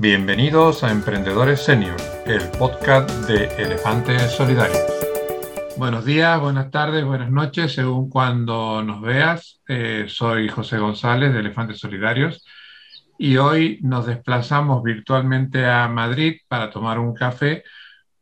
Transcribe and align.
Bienvenidos 0.00 0.84
a 0.84 0.92
Emprendedores 0.92 1.64
Senior, 1.64 1.96
el 2.24 2.42
podcast 2.56 3.10
de 3.26 3.46
Elefantes 3.60 4.30
Solidarios. 4.30 4.78
Buenos 5.76 6.04
días, 6.04 6.40
buenas 6.40 6.70
tardes, 6.70 7.04
buenas 7.04 7.32
noches, 7.32 7.72
según 7.72 8.08
cuando 8.08 8.80
nos 8.84 9.02
veas. 9.02 9.60
Eh, 9.66 10.04
soy 10.06 10.48
José 10.50 10.78
González 10.78 11.32
de 11.32 11.40
Elefantes 11.40 11.80
Solidarios 11.80 12.46
y 13.18 13.38
hoy 13.38 13.80
nos 13.82 14.06
desplazamos 14.06 14.84
virtualmente 14.84 15.66
a 15.66 15.88
Madrid 15.88 16.42
para 16.46 16.70
tomar 16.70 17.00
un 17.00 17.12
café 17.12 17.64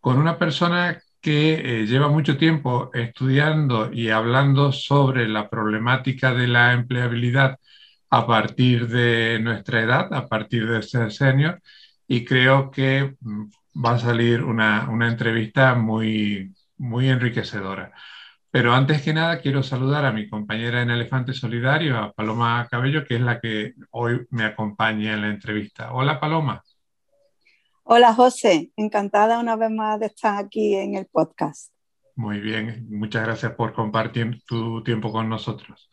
con 0.01 0.17
una 0.17 0.39
persona 0.39 0.99
que 1.21 1.83
eh, 1.83 1.87
lleva 1.87 2.09
mucho 2.09 2.39
tiempo 2.39 2.91
estudiando 2.95 3.93
y 3.93 4.09
hablando 4.09 4.73
sobre 4.73 5.29
la 5.29 5.51
problemática 5.51 6.33
de 6.33 6.47
la 6.47 6.73
empleabilidad 6.73 7.59
a 8.11 8.27
partir 8.27 8.89
de 8.89 9.39
nuestra 9.41 9.81
edad, 9.83 10.13
a 10.15 10.29
partir 10.29 10.69
de 10.69 10.83
ser 10.83 11.13
senior, 11.13 11.61
y 12.07 12.25
creo 12.25 12.71
que 12.71 13.17
mm, 13.21 13.45
va 13.85 13.93
a 13.93 13.99
salir 13.99 14.43
una, 14.43 14.89
una 14.91 15.09
entrevista 15.09 15.75
muy, 15.75 16.55
muy 16.79 17.09
enriquecedora. 17.09 17.93
Pero 18.51 18.73
antes 18.73 19.03
que 19.03 19.13
nada 19.13 19.41
quiero 19.41 19.63
saludar 19.63 20.05
a 20.05 20.13
mi 20.13 20.29
compañera 20.29 20.81
en 20.81 20.91
Elefante 20.91 21.35
Solidario, 21.35 21.99
a 21.99 22.13
Paloma 22.13 22.67
Cabello, 22.71 23.05
que 23.05 23.17
es 23.17 23.21
la 23.21 23.41
que 23.41 23.75
hoy 23.91 24.27
me 24.31 24.45
acompaña 24.45 25.15
en 25.15 25.23
la 25.23 25.29
entrevista. 25.29 25.93
Hola 25.93 26.19
Paloma. 26.19 26.63
Hola 27.83 28.15
José, 28.15 28.73
encantada 28.77 29.39
una 29.39 29.57
vez 29.57 29.71
más 29.71 30.01
de 30.01 30.07
estar 30.07 30.43
aquí 30.43 30.75
en 30.75 30.95
el 30.95 31.07
podcast. 31.07 31.71
Muy 32.15 32.41
bien, 32.41 32.87
muchas 32.89 33.25
gracias 33.25 33.53
por 33.53 33.75
compartir 33.75 34.43
tu 34.47 34.83
tiempo 34.83 35.13
con 35.13 35.29
nosotros. 35.29 35.91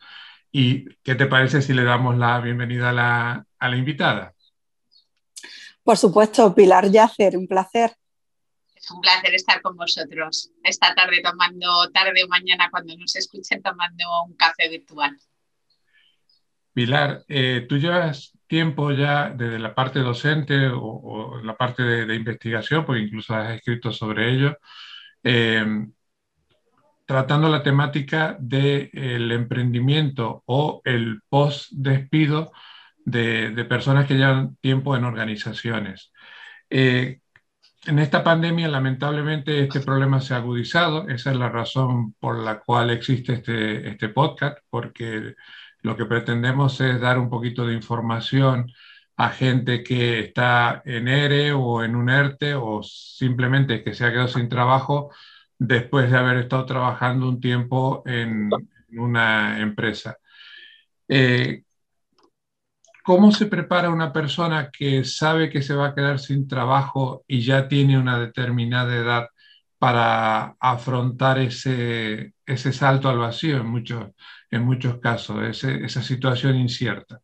¿Y 0.56 0.84
qué 1.02 1.16
te 1.16 1.26
parece 1.26 1.60
si 1.62 1.74
le 1.74 1.82
damos 1.82 2.16
la 2.16 2.40
bienvenida 2.40 2.90
a 2.90 2.92
la, 2.92 3.46
a 3.58 3.68
la 3.68 3.76
invitada? 3.76 4.32
Por 5.82 5.96
supuesto, 5.96 6.54
Pilar 6.54 6.88
Yacer, 6.92 7.36
un 7.36 7.48
placer. 7.48 7.90
Es 8.72 8.88
un 8.92 9.00
placer 9.00 9.34
estar 9.34 9.60
con 9.60 9.76
vosotros 9.76 10.52
esta 10.62 10.94
tarde 10.94 11.20
tomando, 11.24 11.90
tarde 11.92 12.22
o 12.22 12.28
mañana 12.28 12.68
cuando 12.70 12.96
nos 12.96 13.16
escuchen 13.16 13.62
tomando 13.62 14.04
un 14.28 14.36
café 14.36 14.68
virtual. 14.68 15.18
Pilar, 16.72 17.24
eh, 17.26 17.66
tú 17.68 17.76
llevas 17.76 18.38
tiempo 18.46 18.92
ya 18.92 19.30
desde 19.30 19.58
la 19.58 19.74
parte 19.74 19.98
docente 19.98 20.68
o, 20.72 21.40
la 21.42 21.56
parte 21.56 21.82
de, 21.82 22.14
investigación, 22.14 22.86
porque 22.86 23.02
incluso 23.02 23.34
has 23.34 23.56
escrito 23.56 23.90
sobre 23.90 24.32
ello, 24.32 24.56
eh, 25.24 25.66
tratando 27.06 27.48
la 27.48 27.62
temática 27.62 28.36
del 28.40 29.30
emprendimiento 29.32 30.42
o 30.46 30.80
el 30.84 31.20
post-despido 31.28 32.52
de, 33.04 33.64
personas 33.68 34.06
que 34.06 34.14
llevan 34.14 34.56
tiempo 34.56 34.96
en 34.96 35.04
organizaciones. 35.04 36.12
Eh, 36.70 37.20
en 37.86 37.98
esta 37.98 38.24
pandemia, 38.24 38.68
lamentablemente, 38.68 39.60
este 39.60 39.80
problema 39.80 40.20
se 40.20 40.32
ha 40.32 40.38
agudizado. 40.38 41.06
Esa 41.08 41.30
es 41.32 41.36
la 41.36 41.50
razón 41.50 42.14
por 42.14 42.38
la 42.38 42.60
cual 42.60 42.90
existe 42.90 43.34
este, 43.34 43.88
este 43.88 44.08
podcast, 44.08 44.58
porque 44.70 45.34
lo 45.82 45.96
que 45.96 46.06
pretendemos 46.06 46.80
es 46.80 46.98
dar 47.00 47.18
un 47.18 47.28
poquito 47.28 47.66
de 47.66 47.74
información 47.74 48.72
a 49.16 49.28
gente 49.30 49.82
que 49.84 50.20
está 50.20 50.82
en 50.86 51.08
ERE 51.08 51.52
o 51.52 51.84
en 51.84 51.94
un 51.94 52.08
ERTE 52.08 52.54
o 52.54 52.82
simplemente 52.82 53.84
que 53.84 53.94
se 53.94 54.06
ha 54.06 54.10
quedado 54.10 54.28
sin 54.28 54.48
trabajo 54.48 55.10
después 55.58 56.10
de 56.10 56.18
haber 56.18 56.38
estado 56.38 56.66
trabajando 56.66 57.28
un 57.28 57.40
tiempo 57.40 58.02
en, 58.06 58.50
una 58.96 59.60
empresa. 59.60 60.18
Eh, 61.08 61.64
¿Cómo 63.02 63.32
se 63.32 63.46
prepara 63.46 63.90
una 63.90 64.12
persona 64.12 64.70
que 64.70 65.04
sabe 65.04 65.50
que 65.50 65.62
se 65.62 65.74
va 65.74 65.88
a 65.88 65.94
quedar 65.94 66.18
sin 66.18 66.48
trabajo 66.48 67.24
y 67.26 67.42
ya 67.42 67.68
tiene 67.68 67.98
una 67.98 68.18
determinada 68.18 68.94
edad 68.94 69.28
para 69.78 70.56
afrontar 70.58 71.38
ese, 71.38 72.32
ese 72.46 72.72
salto 72.72 73.08
al 73.10 73.18
vacío 73.18 73.58
en 73.58 73.66
muchos, 73.66 74.12
en 74.50 74.64
muchos 74.64 75.00
casos, 75.00 75.64
esa 75.64 76.02
situación 76.02 76.56
incierta? 76.56 77.20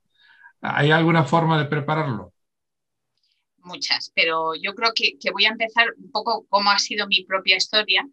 ¿Hay 0.61 0.91
alguna 0.91 1.25
forma 1.25 1.59
de 1.59 1.65
prepararlo? 1.65 2.35
Muchas, 3.59 4.13
pero 4.15 4.55
yo 4.55 4.75
creo 4.75 4.93
que, 4.95 5.19
que 5.19 5.31
voy 5.31 5.47
a 5.47 5.51
empezar 5.51 5.87
un 5.97 6.11
poco 6.11 6.47
cómo 6.49 6.71
ha 6.71 6.79
sido 6.79 7.07
mi 7.07 7.25
propia 7.25 7.57
historia 7.57 8.07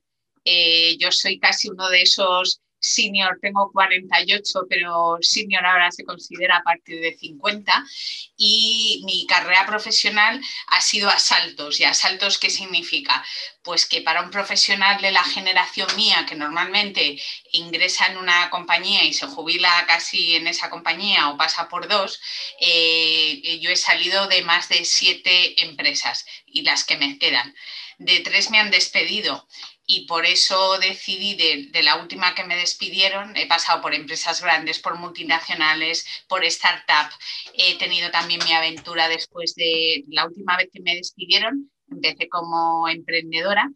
eh, 0.49 0.97
yo 0.97 1.11
soy 1.11 1.39
casi 1.39 1.69
uno 1.69 1.89
de 1.89 2.01
esos 2.03 2.61
senior, 2.79 3.37
tengo 3.41 3.71
48, 3.71 4.61
pero 4.69 5.17
senior 5.21 5.65
ahora 5.65 5.91
se 5.91 6.03
considera 6.03 6.57
a 6.57 6.63
partir 6.63 7.01
de 7.01 7.17
50 7.17 7.85
y 8.37 9.01
mi 9.05 9.25
carrera 9.25 9.65
profesional 9.65 10.39
ha 10.67 10.81
sido 10.81 11.09
asaltos. 11.09 11.79
¿Y 11.79 11.83
asaltos 11.83 12.37
qué 12.37 12.49
significa? 12.49 13.25
Pues 13.63 13.85
que 13.85 14.01
para 14.01 14.21
un 14.21 14.31
profesional 14.31 15.01
de 15.01 15.11
la 15.11 15.23
generación 15.23 15.87
mía, 15.95 16.25
que 16.27 16.35
normalmente 16.35 17.19
ingresa 17.51 18.07
en 18.07 18.17
una 18.17 18.49
compañía 18.49 19.03
y 19.03 19.13
se 19.13 19.27
jubila 19.27 19.85
casi 19.87 20.35
en 20.35 20.47
esa 20.47 20.69
compañía 20.69 21.29
o 21.29 21.37
pasa 21.37 21.67
por 21.67 21.87
dos, 21.87 22.21
eh, 22.61 23.59
yo 23.59 23.69
he 23.71 23.75
salido 23.75 24.27
de 24.27 24.43
más 24.43 24.69
de 24.69 24.85
siete 24.85 25.63
empresas 25.63 26.25
y 26.45 26.61
las 26.61 26.83
que 26.85 26.97
me 26.97 27.17
quedan. 27.17 27.53
De 27.97 28.19
tres 28.19 28.51
me 28.51 28.59
han 28.59 28.69
despedido 28.69 29.47
y 29.89 30.05
por 30.05 30.25
eso 30.25 30.77
decidí 30.79 31.35
de, 31.35 31.81
la 31.81 31.95
última 32.01 32.35
que 32.35 32.43
me 32.43 32.57
despidieron, 32.57 33.35
he 33.37 33.47
pasado 33.47 33.81
por 33.81 33.95
empresas 33.95 34.41
grandes, 34.41 34.79
por 34.79 34.99
multinacionales, 34.99 36.05
por 36.27 36.43
startup, 36.43 37.09
he 37.53 37.77
tenido 37.77 38.11
también 38.11 38.41
mi 38.45 38.51
aventura 38.51 39.07
después 39.07 39.55
de 39.55 40.03
la 40.09 40.25
última 40.27 40.57
vez 40.57 40.69
que 40.73 40.81
me 40.81 40.95
despidieron, 40.95 41.71
empecé 41.89 42.27
como 42.27 42.89
emprendedora 42.89 43.71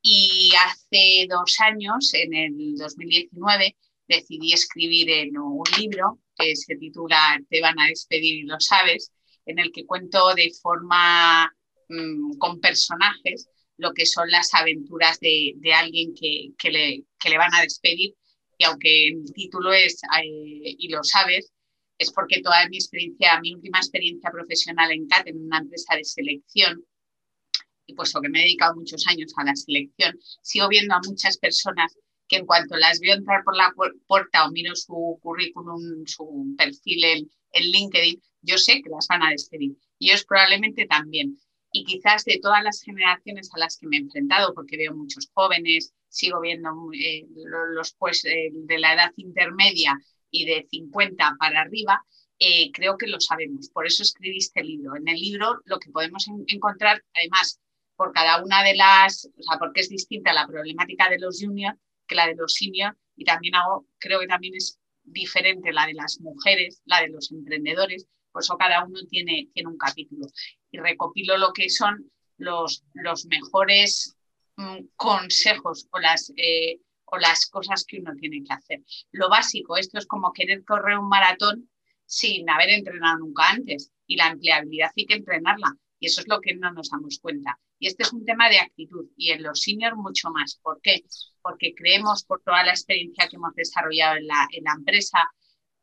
y 0.00 0.50
hace 0.58 1.26
dos 1.28 1.60
años, 1.60 2.14
en 2.14 2.32
el 2.34 2.76
2019, 2.76 3.76
decidí 4.08 4.54
escribir 4.54 5.30
un 5.38 5.62
libro 5.78 6.20
que 6.36 6.56
se 6.56 6.76
titula 6.76 7.38
Te 7.50 7.60
van 7.60 7.78
a 7.78 7.86
despedir 7.88 8.36
y 8.36 8.42
lo 8.44 8.58
sabes, 8.60 9.12
en 9.44 9.58
el 9.58 9.72
que 9.72 9.84
cuento 9.84 10.34
de 10.34 10.50
forma 10.62 11.54
mm, 11.90 12.38
con 12.38 12.60
personajes 12.60 13.50
lo 13.80 13.92
que 13.94 14.06
son 14.06 14.30
las 14.30 14.52
aventuras 14.54 15.18
de, 15.20 15.54
alguien 15.74 16.14
que, 16.14 16.52
le, 16.70 17.38
van 17.38 17.54
a 17.54 17.62
despedir. 17.62 18.14
Y 18.58 18.64
aunque 18.64 19.08
el 19.08 19.32
título 19.32 19.72
es, 19.72 20.02
eh, 20.02 20.76
y 20.78 20.88
lo 20.88 21.02
sabes, 21.02 21.50
es 21.98 22.12
porque 22.12 22.42
toda 22.42 22.68
mi 22.68 22.76
experiencia, 22.76 23.40
mi 23.40 23.54
última 23.54 23.78
experiencia 23.78 24.30
profesional 24.30 24.92
en 24.92 25.06
CAT, 25.08 25.28
en 25.28 25.44
una 25.46 25.58
empresa 25.58 25.96
de 25.96 26.04
selección, 26.04 26.84
y 27.86 27.94
puesto 27.94 28.20
que 28.20 28.28
me 28.28 28.40
he 28.40 28.42
dedicado 28.42 28.76
muchos 28.76 29.06
años 29.06 29.32
a 29.36 29.44
la 29.44 29.56
selección, 29.56 30.18
sigo 30.42 30.68
viendo 30.68 30.94
a 30.94 31.00
muchas 31.06 31.38
personas 31.38 31.96
que 32.28 32.36
en 32.36 32.46
cuanto 32.46 32.76
las 32.76 33.00
veo 33.00 33.14
entrar 33.14 33.42
por 33.44 33.56
la 33.56 33.74
puerta 34.06 34.46
o 34.46 34.52
miro 34.52 34.76
su 34.76 35.18
currículum, 35.22 36.06
su 36.06 36.54
perfil 36.56 37.04
en, 37.04 37.30
en 37.52 37.64
LinkedIn, 37.64 38.22
yo 38.42 38.56
sé 38.58 38.82
que 38.82 38.90
las 38.90 39.06
van 39.08 39.22
a 39.22 39.30
despedir. 39.30 39.72
Y 39.98 40.10
ellos 40.10 40.24
probablemente 40.24 40.86
también 40.86 41.38
y 41.72 41.84
quizás 41.84 42.24
de 42.24 42.38
todas 42.42 42.62
las 42.64 42.82
generaciones 42.82 43.50
a 43.54 43.58
las 43.58 43.76
que 43.76 43.86
me 43.86 43.96
he 43.96 44.00
enfrentado, 44.00 44.54
porque 44.54 44.76
veo 44.76 44.94
muchos 44.94 45.30
jóvenes, 45.32 45.92
sigo 46.08 46.40
viendo 46.40 46.70
eh, 46.92 47.26
los 47.74 47.94
pues, 47.94 48.24
eh, 48.24 48.50
de 48.52 48.78
la 48.78 48.94
edad 48.94 49.12
intermedia 49.16 49.98
y 50.30 50.46
de 50.46 50.66
50 50.68 51.36
para 51.38 51.60
arriba, 51.60 52.04
eh, 52.38 52.70
creo 52.72 52.96
que 52.96 53.06
lo 53.06 53.20
sabemos. 53.20 53.68
Por 53.70 53.86
eso 53.86 54.02
escribí 54.02 54.38
este 54.38 54.64
libro. 54.64 54.96
En 54.96 55.08
el 55.08 55.16
libro 55.16 55.60
lo 55.64 55.78
que 55.78 55.90
podemos 55.90 56.26
encontrar, 56.46 57.02
además, 57.14 57.60
por 57.96 58.12
cada 58.12 58.42
una 58.42 58.64
de 58.64 58.74
las, 58.74 59.26
o 59.26 59.42
sea, 59.42 59.58
porque 59.58 59.82
es 59.82 59.88
distinta 59.90 60.32
la 60.32 60.46
problemática 60.46 61.08
de 61.08 61.18
los 61.18 61.38
juniors 61.40 61.78
que 62.06 62.16
la 62.16 62.26
de 62.26 62.34
los 62.34 62.54
seniors, 62.54 62.96
y 63.14 63.24
también 63.24 63.54
creo 63.98 64.18
que 64.18 64.26
también 64.26 64.54
es 64.56 64.80
diferente 65.04 65.72
la 65.72 65.86
de 65.86 65.94
las 65.94 66.20
mujeres, 66.20 66.82
la 66.84 67.00
de 67.02 67.08
los 67.08 67.30
emprendedores, 67.30 68.06
por 68.32 68.42
eso 68.42 68.56
cada 68.56 68.84
uno 68.84 69.00
tiene, 69.08 69.48
tiene 69.52 69.68
un 69.68 69.78
capítulo 69.78 70.26
y 70.70 70.78
recopilo 70.78 71.36
lo 71.36 71.52
que 71.52 71.68
son 71.68 72.10
los, 72.36 72.84
los 72.94 73.26
mejores 73.26 74.16
mm, 74.56 74.86
consejos 74.96 75.88
o 75.92 75.98
las, 75.98 76.32
eh, 76.36 76.80
o 77.04 77.18
las 77.18 77.46
cosas 77.46 77.84
que 77.84 77.98
uno 77.98 78.12
tiene 78.14 78.42
que 78.42 78.52
hacer. 78.52 78.80
Lo 79.12 79.28
básico, 79.28 79.76
esto 79.76 79.98
es 79.98 80.06
como 80.06 80.32
querer 80.32 80.64
correr 80.64 80.98
un 80.98 81.08
maratón 81.08 81.68
sin 82.06 82.48
haber 82.50 82.70
entrenado 82.70 83.18
nunca 83.18 83.50
antes 83.50 83.92
y 84.06 84.16
la 84.16 84.28
empleabilidad 84.28 84.90
hay 84.96 85.06
que 85.06 85.14
entrenarla 85.14 85.76
y 86.00 86.06
eso 86.06 86.22
es 86.22 86.28
lo 86.28 86.40
que 86.40 86.54
no 86.54 86.72
nos 86.72 86.90
damos 86.90 87.18
cuenta. 87.20 87.58
Y 87.78 87.86
este 87.86 88.02
es 88.02 88.12
un 88.12 88.24
tema 88.24 88.48
de 88.48 88.58
actitud 88.58 89.06
y 89.16 89.30
en 89.30 89.42
los 89.42 89.60
seniors 89.60 89.96
mucho 89.96 90.30
más. 90.30 90.58
¿Por 90.62 90.80
qué? 90.82 91.04
Porque 91.42 91.74
creemos 91.74 92.24
por 92.24 92.42
toda 92.42 92.64
la 92.64 92.70
experiencia 92.70 93.28
que 93.28 93.36
hemos 93.36 93.54
desarrollado 93.54 94.16
en 94.16 94.26
la, 94.26 94.48
en 94.50 94.64
la 94.64 94.72
empresa, 94.72 95.18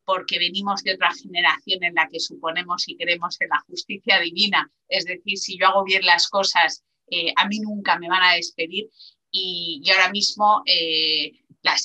porque 0.08 0.38
venimos 0.38 0.82
de 0.82 0.94
otra 0.94 1.12
generación 1.12 1.84
en 1.84 1.92
la 1.92 2.08
que 2.10 2.18
suponemos 2.18 2.88
y 2.88 2.96
creemos 2.96 3.38
en 3.42 3.50
la 3.50 3.60
justicia 3.66 4.18
divina. 4.18 4.72
Es 4.88 5.04
decir, 5.04 5.36
si 5.36 5.58
yo 5.58 5.66
hago 5.66 5.84
bien 5.84 6.02
las 6.06 6.28
cosas, 6.28 6.82
eh, 7.10 7.30
a 7.36 7.46
mí 7.46 7.58
nunca 7.58 7.98
me 7.98 8.08
van 8.08 8.22
a 8.22 8.32
despedir. 8.32 8.88
Y, 9.30 9.82
ahora 9.90 10.10
mismo, 10.10 10.62
eh, 10.64 11.32
las 11.60 11.84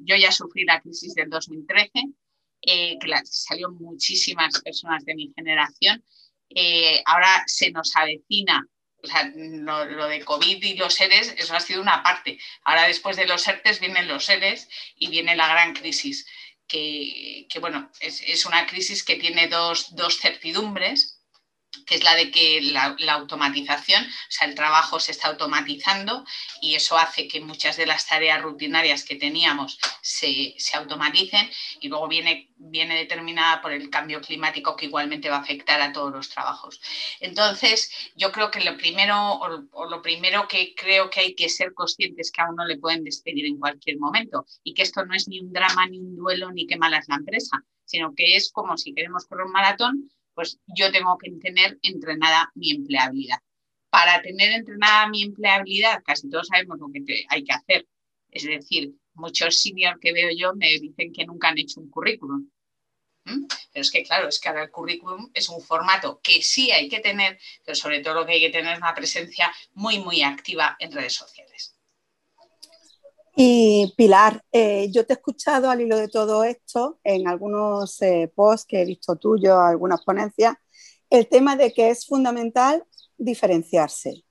yo 0.00 0.16
ya 0.16 0.32
sufrí 0.32 0.64
la 0.64 0.80
crisis 0.80 1.14
del 1.14 1.30
2013, 1.30 1.92
eh, 2.62 2.98
que 2.98 3.06
la, 3.06 3.22
salió 3.24 3.70
muchísimas 3.70 4.60
personas 4.62 5.04
de 5.04 5.14
mi 5.14 5.32
generación. 5.36 6.04
Ahora 7.06 7.44
se 7.46 7.70
nos 7.70 7.94
avecina, 7.94 8.66
o 9.00 9.06
sea, 9.06 9.30
lo, 9.32 10.08
de 10.08 10.24
COVID 10.24 10.60
y 10.60 10.74
los 10.74 10.94
seres, 10.94 11.36
eso 11.38 11.54
ha 11.54 11.60
sido 11.60 11.82
una 11.82 12.02
parte. 12.02 12.36
Ahora 12.64 12.88
después 12.88 13.16
de 13.16 13.28
los 13.28 13.46
ERTES 13.46 13.78
vienen 13.78 14.08
los 14.08 14.24
seres 14.24 14.68
y 14.96 15.08
viene 15.08 15.36
la 15.36 15.46
gran 15.46 15.72
crisis, 15.72 16.26
que, 16.70 17.58
bueno, 17.60 17.90
es, 18.00 18.46
una 18.46 18.66
crisis 18.66 19.04
que 19.04 19.16
tiene 19.16 19.48
dos, 19.48 19.94
dos 19.94 20.18
certidumbres 20.18 21.19
que 21.86 21.96
es 21.96 22.04
la 22.04 22.14
de 22.14 22.30
que 22.30 22.60
la, 22.62 22.96
automatización, 23.12 24.04
o 24.04 24.30
sea, 24.30 24.48
el 24.48 24.54
trabajo 24.54 24.98
se 24.98 25.12
está 25.12 25.28
automatizando 25.28 26.24
y 26.60 26.74
eso 26.74 26.98
hace 26.98 27.28
que 27.28 27.40
muchas 27.40 27.76
de 27.76 27.86
las 27.86 28.06
tareas 28.06 28.42
rutinarias 28.42 29.04
que 29.04 29.16
teníamos 29.16 29.78
se, 30.00 30.54
automaticen 30.74 31.48
y 31.80 31.88
luego 31.88 32.08
viene, 32.08 32.52
viene 32.56 32.96
determinada 32.96 33.60
por 33.60 33.72
el 33.72 33.90
cambio 33.90 34.20
climático 34.20 34.76
que 34.76 34.86
igualmente 34.86 35.30
va 35.30 35.36
a 35.36 35.40
afectar 35.40 35.80
a 35.80 35.92
todos 35.92 36.12
los 36.12 36.28
trabajos. 36.28 36.80
Entonces, 37.20 37.90
yo 38.16 38.32
creo 38.32 38.50
que 38.50 38.60
lo 38.60 38.76
primero, 38.76 39.34
o, 39.34 39.84
lo 39.86 40.02
primero 40.02 40.48
que 40.48 40.74
creo 40.74 41.10
que 41.10 41.20
hay 41.20 41.34
que 41.34 41.48
ser 41.48 41.74
conscientes 41.74 42.30
que 42.30 42.40
a 42.40 42.50
uno 42.50 42.64
le 42.64 42.78
pueden 42.78 43.04
despedir 43.04 43.46
en 43.46 43.58
cualquier 43.58 43.98
momento 43.98 44.46
y 44.64 44.74
que 44.74 44.82
esto 44.82 45.04
no 45.04 45.14
es 45.14 45.28
ni 45.28 45.40
un 45.40 45.52
drama, 45.52 45.86
ni 45.86 45.98
un 45.98 46.16
duelo, 46.16 46.50
ni 46.50 46.66
que 46.66 46.76
mala 46.76 46.98
es 46.98 47.08
la 47.08 47.16
empresa, 47.16 47.62
sino 47.84 48.14
que 48.14 48.36
es 48.36 48.50
como 48.52 48.76
si 48.76 48.94
queremos 48.94 49.26
correr 49.26 49.46
un 49.46 49.52
maratón, 49.52 50.10
pues 50.34 50.58
yo 50.66 50.90
tengo 50.90 51.16
que 51.18 51.30
tener 51.32 51.78
entrenada 51.82 52.50
mi 52.54 52.70
empleabilidad. 52.70 53.38
Para 53.90 54.22
tener 54.22 54.52
entrenada 54.52 55.08
mi 55.08 55.22
empleabilidad, 55.22 56.02
casi 56.04 56.28
todos 56.30 56.48
sabemos 56.48 56.78
lo 56.78 56.88
que 56.92 57.24
hay 57.28 57.44
que 57.44 57.52
hacer. 57.52 57.88
Es 58.30 58.44
decir, 58.44 58.92
muchos 59.14 59.60
seniors 59.60 59.98
que 60.00 60.12
veo 60.12 60.30
yo 60.36 60.54
me 60.54 60.68
dicen 60.68 61.12
que 61.12 61.26
nunca 61.26 61.48
han 61.48 61.58
hecho 61.58 61.80
un 61.80 61.90
currículum. 61.90 62.48
¿Mm? 63.24 63.46
Pero 63.72 63.82
es 63.82 63.90
que, 63.90 64.02
claro, 64.02 64.28
es 64.28 64.40
que 64.40 64.48
ahora 64.48 64.64
el 64.64 64.70
currículum 64.70 65.30
es 65.34 65.48
un 65.48 65.60
formato 65.60 66.20
que 66.22 66.42
sí 66.42 66.70
hay 66.70 66.88
que 66.88 67.00
tener, 67.00 67.38
pero 67.64 67.74
sobre 67.74 68.00
todo 68.00 68.14
lo 68.14 68.26
que 68.26 68.32
hay 68.32 68.40
que 68.40 68.50
tener 68.50 68.72
es 68.72 68.78
una 68.78 68.94
presencia 68.94 69.52
muy, 69.72 69.98
muy 69.98 70.22
activa 70.22 70.76
en 70.78 70.92
redes 70.92 71.14
sociales. 71.14 71.69
Y 73.36 73.94
Pilar, 73.96 74.42
eh, 74.52 74.90
yo 74.90 75.06
te 75.06 75.12
he 75.12 75.16
escuchado 75.16 75.70
al 75.70 75.80
hilo 75.80 75.96
de 75.96 76.08
todo 76.08 76.44
esto 76.44 76.98
en 77.04 77.28
algunos 77.28 78.00
eh, 78.02 78.30
posts 78.34 78.66
que 78.66 78.82
he 78.82 78.84
visto 78.84 79.16
tuyos, 79.16 79.56
algunas 79.56 80.02
ponencias, 80.02 80.54
el 81.08 81.28
tema 81.28 81.56
de 81.56 81.72
que 81.72 81.90
es 81.90 82.06
fundamental 82.06 82.84
diferenciarse. 83.16 84.24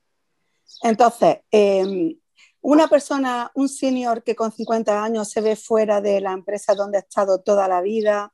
Entonces, 0.84 1.40
em, 1.52 2.18
una 2.62 2.88
persona, 2.88 3.52
un 3.56 3.70
senior 3.70 4.24
que 4.24 4.36
con 4.36 4.52
50 4.52 5.04
años 5.04 5.30
se 5.30 5.42
ve 5.42 5.56
fuera 5.56 6.02
de 6.02 6.20
la 6.22 6.34
empresa 6.34 6.76
donde 6.76 6.98
ha 6.98 7.02
estado 7.02 7.42
toda 7.42 7.68
la 7.68 7.82
vida, 7.82 8.34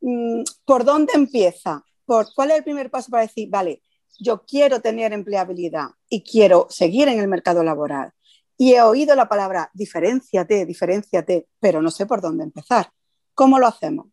mm, 0.00 0.42
¿por 0.64 0.84
dónde 0.84 1.12
empieza? 1.14 1.84
¿Por 2.04 2.32
cuál 2.34 2.50
es 2.50 2.58
el 2.58 2.64
primer 2.64 2.90
paso 2.90 3.10
para 3.10 3.24
decir, 3.24 3.48
vale, 3.50 3.82
yo 4.20 4.44
quiero 4.44 4.80
tener 4.80 5.12
empleabilidad 5.12 5.88
y 6.08 6.22
quiero 6.22 6.66
seguir 6.70 7.08
en 7.08 7.20
el 7.20 7.28
mercado 7.28 7.62
laboral? 7.62 8.12
Y 8.58 8.74
he 8.74 8.82
oído 8.82 9.14
la 9.14 9.28
palabra 9.28 9.70
diferenciate, 9.72 10.66
diferenciate, 10.66 11.46
pero 11.60 11.80
no 11.80 11.90
sé 11.90 12.04
por 12.04 12.20
dónde 12.20 12.44
empezar. 12.44 12.90
¿Cómo 13.32 13.58
lo 13.58 13.68
hacemos? 13.68 14.08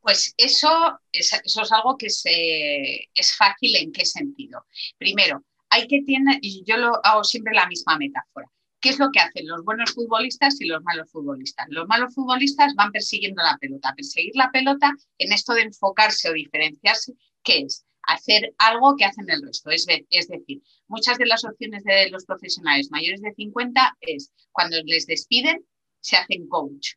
Pues 0.00 0.34
eso 0.36 1.00
es, 1.12 1.32
eso 1.44 1.62
es 1.62 1.72
algo 1.72 1.96
que 1.96 2.06
es 2.06 3.36
fácil 3.36 3.76
en 3.76 3.92
qué 3.92 4.04
sentido. 4.04 4.66
Primero, 4.98 5.44
hay 5.70 5.86
que 5.86 6.02
tener, 6.02 6.38
y 6.42 6.64
yo 6.64 6.76
lo 6.76 7.04
hago 7.04 7.24
siempre 7.24 7.54
la 7.54 7.66
misma 7.66 7.96
metáfora. 7.98 8.50
¿Qué 8.80 8.90
es 8.90 8.98
lo 8.98 9.10
que 9.10 9.20
hacen 9.20 9.48
los 9.48 9.64
buenos 9.64 9.92
futbolistas 9.92 10.60
y 10.60 10.66
los 10.66 10.82
malos 10.82 11.10
futbolistas? 11.10 11.66
Los 11.70 11.88
malos 11.88 12.14
futbolistas 12.14 12.74
van 12.74 12.92
persiguiendo 12.92 13.42
la 13.42 13.56
pelota. 13.58 13.94
Perseguir 13.96 14.32
la 14.34 14.50
pelota 14.50 14.92
en 15.18 15.32
esto 15.32 15.54
de 15.54 15.62
enfocarse 15.62 16.30
o 16.30 16.32
diferenciarse, 16.32 17.14
¿qué 17.42 17.60
es? 17.60 17.84
Hacer 18.06 18.54
algo 18.58 18.96
que 18.96 19.04
hacen 19.04 19.28
el 19.28 19.42
resto. 19.42 19.70
Es, 19.70 19.86
es 20.10 20.28
decir, 20.28 20.62
muchas 20.88 21.18
de 21.18 21.26
las 21.26 21.44
opciones 21.44 21.84
de 21.84 22.10
los 22.10 22.24
profesionales 22.24 22.90
mayores 22.90 23.20
de 23.20 23.34
50 23.34 23.96
es 24.00 24.32
cuando 24.52 24.76
les 24.84 25.06
despiden, 25.06 25.64
se 26.00 26.16
hacen 26.16 26.48
coach. 26.48 26.94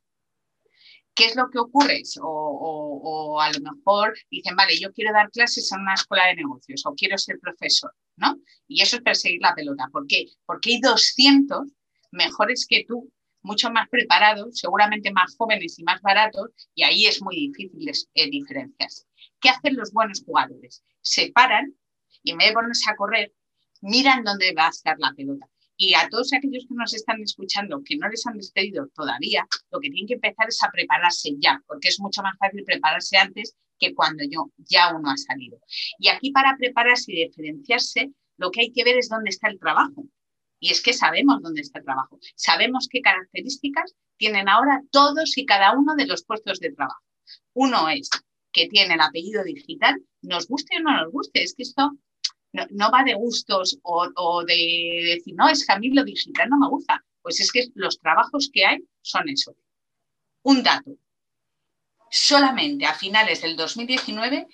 ¿Qué 1.19 1.25
es 1.25 1.35
lo 1.35 1.49
que 1.49 1.59
ocurre? 1.59 2.01
O, 2.21 3.41
a 3.41 3.51
lo 3.51 3.59
mejor 3.59 4.17
dicen, 4.31 4.55
vale, 4.55 4.79
yo 4.79 4.93
quiero 4.93 5.11
dar 5.11 5.29
clases 5.31 5.69
en 5.73 5.81
una 5.81 5.95
escuela 5.95 6.27
de 6.27 6.35
negocios 6.35 6.85
o 6.85 6.93
quiero 6.93 7.17
ser 7.17 7.39
profesor, 7.39 7.91
¿no? 8.15 8.39
Y 8.67 8.81
eso 8.81 8.95
es 8.95 9.01
perseguir 9.01 9.41
la 9.41 9.53
pelota. 9.53 9.89
¿Por 9.91 10.07
qué? 10.07 10.27
Porque 10.45 10.71
hay 10.71 10.79
200 10.79 11.67
mejores 12.11 12.65
que 12.65 12.85
tú, 12.87 13.11
mucho 13.41 13.69
más 13.69 13.89
preparados, 13.89 14.59
seguramente 14.59 15.11
más 15.11 15.35
jóvenes 15.35 15.77
y 15.77 15.83
más 15.83 16.01
baratos, 16.01 16.51
y 16.73 16.83
ahí 16.83 17.05
es 17.05 17.21
muy 17.21 17.35
difícil 17.35 17.91
eh, 18.13 18.29
diferenciarse. 18.29 19.08
¿Qué 19.39 19.49
hacen 19.49 19.75
los 19.75 19.91
buenos 19.91 20.23
jugadores? 20.23 20.83
Se 21.01 21.31
paran 21.31 21.75
y 22.23 22.31
en 22.31 22.37
vez 22.37 22.49
de 22.49 22.53
ponerse 22.53 22.89
a 22.89 22.95
correr, 22.95 23.33
miran 23.81 24.23
dónde 24.23 24.53
va 24.53 24.67
a 24.67 24.69
estar 24.69 24.97
la 24.99 25.13
pelota. 25.13 25.47
Y 25.77 25.93
a 25.93 26.09
todos 26.09 26.33
aquellos 26.33 26.65
que 26.67 26.75
nos 26.75 26.93
están 26.93 27.21
escuchando, 27.21 27.81
que 27.85 27.95
no 27.95 28.09
les 28.09 28.27
han 28.27 28.35
despedido 28.35 28.89
todavía, 28.93 29.47
lo 29.71 29.79
que 29.79 29.89
tienen 29.89 30.07
que 30.07 30.15
empezar 30.15 30.49
es 30.49 30.61
a 30.61 30.71
prepararse 30.71 31.29
ya, 31.39 31.63
porque 31.65 31.87
es 31.87 32.01
mucho 32.01 32.21
más 32.21 32.37
fácil 32.37 32.65
prepararse 32.65 33.17
antes 33.17 33.55
que 33.79 33.95
cuando 33.95 34.23
yo, 34.29 34.51
ya 34.57 34.93
uno 34.93 35.09
ha 35.09 35.15
salido. 35.15 35.57
Y 35.97 36.09
aquí 36.09 36.31
para 36.31 36.57
prepararse 36.57 37.13
y 37.13 37.25
diferenciarse, 37.27 38.11
lo 38.35 38.51
que 38.51 38.61
hay 38.61 38.71
que 38.73 38.83
ver 38.83 38.97
es 38.97 39.07
dónde 39.07 39.29
está 39.29 39.47
el 39.47 39.57
trabajo. 39.57 40.05
Y 40.59 40.71
es 40.71 40.81
que 40.81 40.91
sabemos 40.91 41.41
dónde 41.41 41.61
está 41.61 41.79
el 41.79 41.85
trabajo. 41.85 42.19
Sabemos 42.35 42.89
qué 42.91 42.99
características 42.99 43.95
tienen 44.17 44.49
ahora 44.49 44.81
todos 44.91 45.37
y 45.37 45.45
cada 45.45 45.71
uno 45.71 45.95
de 45.95 46.07
los 46.07 46.25
puestos 46.25 46.59
de 46.59 46.73
trabajo. 46.73 47.01
Uno 47.53 47.87
es 47.87 48.09
que 48.51 48.67
tiene 48.67 48.95
el 48.95 49.01
apellido 49.01 49.43
digital, 49.43 50.01
nos 50.21 50.47
guste 50.47 50.77
o 50.77 50.79
no 50.81 50.91
nos 50.91 51.11
guste, 51.11 51.43
es 51.43 51.53
que 51.53 51.63
esto 51.63 51.91
no, 52.51 52.91
va 52.91 53.03
de 53.03 53.13
gustos 53.13 53.77
o, 53.83 54.43
de 54.43 55.15
decir, 55.15 55.35
no, 55.35 55.49
es 55.49 55.65
que 55.65 55.73
a 55.73 55.79
mí 55.79 55.89
lo 55.89 56.03
digital 56.03 56.49
no 56.49 56.57
me 56.57 56.69
gusta. 56.69 57.03
Pues 57.21 57.39
es 57.39 57.51
que 57.51 57.67
los 57.75 57.99
trabajos 57.99 58.49
que 58.51 58.65
hay 58.65 58.79
son 59.01 59.29
eso. 59.29 59.55
Un 60.43 60.63
dato. 60.63 60.91
Solamente 62.09 62.85
a 62.85 62.95
finales 62.95 63.41
del 63.41 63.55
2019, 63.55 64.47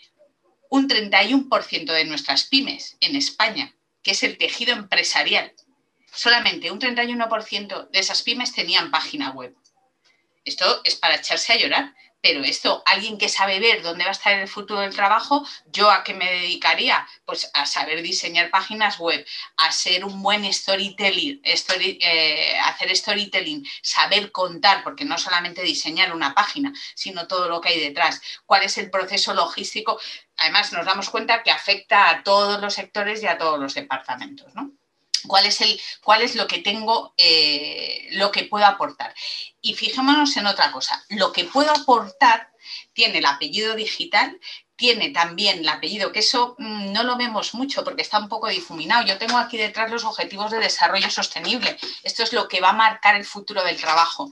un 0.71 0.89
31% 0.89 1.93
de 1.93 2.05
nuestras 2.05 2.45
pymes 2.45 2.97
en 2.99 3.15
España, 3.15 3.73
que 4.03 4.11
es 4.11 4.23
el 4.23 4.37
tejido 4.37 4.73
empresarial, 4.73 5.53
solamente 6.11 6.71
un 6.71 6.79
31% 6.79 7.89
de 7.89 7.99
esas 7.99 8.23
pymes 8.23 8.53
tenían 8.53 8.91
página 8.91 9.31
web. 9.31 9.55
Esto 10.43 10.81
es 10.83 10.95
para 10.95 11.15
echarse 11.15 11.53
a 11.53 11.57
llorar, 11.57 11.95
pero 12.25 12.43
esto, 12.43 12.81
alguien 12.87 13.19
que 13.19 13.29
sabe 13.29 13.59
ver 13.59 13.83
dónde 13.83 14.03
va 14.03 14.09
a 14.09 14.13
estar 14.13 14.33
el 14.33 14.47
futuro 14.47 14.79
del 14.79 14.95
trabajo, 14.95 15.47
¿yo 15.67 15.91
a 15.91 16.03
qué 16.03 16.15
me 16.15 16.25
dedicaría? 16.25 17.07
Pues 17.23 17.51
a 17.53 17.67
saber 17.67 18.01
diseñar 18.01 18.49
páginas 18.49 18.97
web, 18.97 19.23
a 19.57 19.71
ser 19.71 20.03
un 20.03 20.23
buen 20.23 20.51
storytelling, 20.51 21.39
eh, 21.43 22.57
hacer 22.63 22.97
storytelling, 22.97 23.63
saber 23.83 24.31
contar, 24.31 24.83
porque 24.83 25.05
no 25.05 25.19
solamente 25.19 25.61
diseñar 25.61 26.15
una 26.15 26.33
página, 26.33 26.73
sino 26.95 27.27
todo 27.27 27.47
lo 27.47 27.61
que 27.61 27.69
hay 27.69 27.79
detrás, 27.79 28.19
cuál 28.47 28.63
es 28.63 28.79
el 28.79 28.89
proceso 28.89 29.35
logístico. 29.35 29.99
Además, 30.37 30.73
nos 30.73 30.83
damos 30.83 31.11
cuenta 31.11 31.43
que 31.43 31.51
afecta 31.51 32.09
a 32.09 32.23
todos 32.23 32.59
los 32.59 32.73
sectores 32.73 33.21
y 33.21 33.27
a 33.27 33.37
todos 33.37 33.59
los 33.59 33.75
departamentos, 33.75 34.55
¿no? 34.55 34.71
Cuál 35.27 35.45
es, 35.45 35.61
el, 35.61 35.79
cuál 36.01 36.21
es 36.21 36.35
lo 36.35 36.47
que 36.47 36.59
tengo, 36.59 37.13
eh, 37.17 38.07
lo 38.11 38.31
que 38.31 38.43
puedo 38.43 38.65
aportar. 38.65 39.13
Y 39.61 39.73
fijémonos 39.73 40.35
en 40.37 40.47
otra 40.47 40.71
cosa, 40.71 41.03
lo 41.09 41.31
que 41.31 41.45
puedo 41.45 41.71
aportar 41.71 42.51
tiene 42.93 43.19
el 43.19 43.25
apellido 43.25 43.75
digital, 43.75 44.39
tiene 44.75 45.09
también 45.11 45.59
el 45.59 45.69
apellido, 45.69 46.11
que 46.11 46.19
eso 46.19 46.55
mm, 46.57 46.91
no 46.91 47.03
lo 47.03 47.15
vemos 47.15 47.53
mucho 47.53 47.83
porque 47.83 48.01
está 48.01 48.19
un 48.19 48.27
poco 48.27 48.47
difuminado. 48.47 49.05
Yo 49.05 49.17
tengo 49.17 49.37
aquí 49.37 49.57
detrás 49.57 49.91
los 49.91 50.03
objetivos 50.03 50.51
de 50.51 50.59
desarrollo 50.59 51.09
sostenible. 51.09 51.77
Esto 52.03 52.23
es 52.23 52.33
lo 52.33 52.47
que 52.47 52.61
va 52.61 52.69
a 52.69 52.73
marcar 52.73 53.15
el 53.15 53.25
futuro 53.25 53.63
del 53.63 53.79
trabajo. 53.79 54.31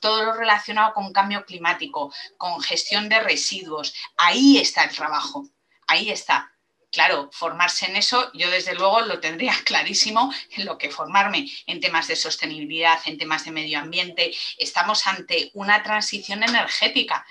Todo 0.00 0.24
lo 0.24 0.32
relacionado 0.32 0.94
con 0.94 1.12
cambio 1.12 1.44
climático, 1.44 2.12
con 2.36 2.60
gestión 2.60 3.08
de 3.08 3.20
residuos. 3.20 3.94
Ahí 4.16 4.58
está 4.58 4.84
el 4.84 4.94
trabajo. 4.94 5.46
Ahí 5.86 6.10
está 6.10 6.50
claro, 6.90 7.30
formarse 7.32 7.86
en 7.86 7.96
eso, 7.96 8.30
yo 8.34 8.50
desde 8.50 8.74
luego 8.74 9.00
lo 9.02 9.20
tendría 9.20 9.54
clarísimo 9.64 10.32
en 10.56 10.64
lo 10.64 10.78
que 10.78 10.90
formarme 10.90 11.50
en 11.66 11.80
temas 11.80 12.08
de 12.08 12.16
sostenibilidad, 12.16 12.98
en 13.06 13.18
temas 13.18 13.44
de 13.44 13.50
medio 13.50 13.78
ambiente. 13.78 14.34
Estamos 14.58 15.06
ante 15.06 15.50
una 15.54 15.82
transición 15.82 16.42
energética 16.42 17.26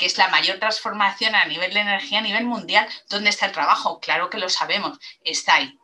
que 0.00 0.06
es 0.06 0.16
la 0.16 0.28
mayor 0.28 0.58
transformación 0.58 1.34
a 1.34 1.44
nivel 1.44 1.74
de 1.74 1.80
energía 1.80 2.20
a 2.20 2.22
nivel 2.22 2.46
mundial. 2.46 2.88
¿Dónde 3.10 3.28
está 3.28 3.44
el 3.44 3.52
trabajo? 3.52 4.00
Claro 4.00 4.30
que 4.30 4.38
lo 4.38 4.48
sabemos, 4.48 4.98
está 5.22 5.56
ahí. 5.56 5.78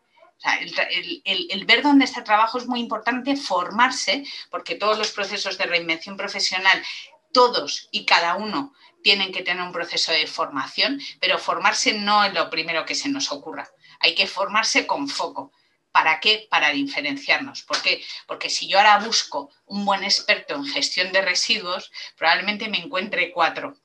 el, 1.25 1.67
ver 1.67 1.83
dónde 1.83 2.07
está 2.07 2.21
el 2.21 2.25
trabajo 2.25 2.57
es 2.57 2.67
muy 2.67 2.81
importante, 2.81 3.37
formarse, 3.37 4.25
porque 4.51 4.75
todos 4.75 4.97
los 4.97 5.13
procesos 5.13 5.59
de 5.59 5.67
reinvención 5.67 6.17
profesional, 6.17 6.83
todos 7.31 7.89
y 7.91 8.07
cada 8.07 8.37
uno 8.37 8.73
tienen 9.07 9.31
que 9.31 9.45
tener 9.45 9.63
un 9.63 9.71
proceso 9.71 10.11
de 10.11 10.27
formación, 10.27 11.01
pero 11.21 11.39
formarse 11.39 11.93
no 11.93 12.25
es 12.25 12.35
lo 12.35 12.51
primero 12.51 12.85
que 12.85 12.97
se 12.97 13.09
nos 13.09 13.31
ocurra. 13.31 13.65
Hay 14.01 14.17
que 14.17 14.27
formarse 14.27 14.85
con 14.85 15.07
foco. 15.07 15.53
¿Para 15.93 16.19
qué? 16.19 16.49
Para 16.51 16.71
diferenciarnos. 16.71 17.63
¿Por 17.63 17.81
qué? 17.83 18.05
Porque 18.27 18.51
si 18.51 18.67
yo 18.67 18.79
ahora 18.79 18.99
busco 18.99 19.49
un 19.67 19.85
buen 19.85 20.03
experto 20.03 20.57
en 20.57 20.67
gestión 20.67 21.13
de 21.13 21.23
residuos, 21.23 21.93
probablemente 22.17 22.69
me 22.69 22.79
encuentre 22.79 23.31
cuatro. 23.31 23.77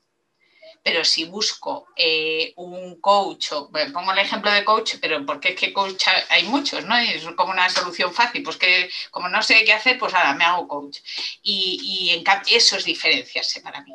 pero 0.84 1.04
si 1.04 1.24
busco 1.26 1.86
eh, 1.94 2.52
un 2.56 3.00
coach, 3.00 3.52
o, 3.52 3.70
pongo 3.94 4.10
el 4.12 4.18
ejemplo 4.18 4.50
de 4.50 4.64
coach, 4.64 4.96
pero 5.00 5.24
porque 5.24 5.50
es 5.50 5.56
que 5.60 5.72
coach 5.72 6.02
hay 6.30 6.42
muchos, 6.54 6.84
¿no? 6.84 7.00
Y 7.00 7.10
es 7.10 7.24
como 7.36 7.52
una 7.52 7.70
solución 7.70 8.12
fácil, 8.12 8.42
pues 8.42 8.56
que 8.56 8.90
como 9.12 9.28
no 9.28 9.40
sé 9.42 9.64
qué 9.64 9.72
hacer, 9.72 9.98
pues 10.00 10.12
ahora 10.14 10.34
me 10.34 10.44
hago 10.44 10.66
coach. 10.66 10.98
Y, 11.42 11.78
y 11.84 12.10
en 12.10 12.24
eso 12.48 12.76
es 12.76 12.84
diferenciarse 12.84 13.60
para 13.60 13.82
mí. 13.82 13.92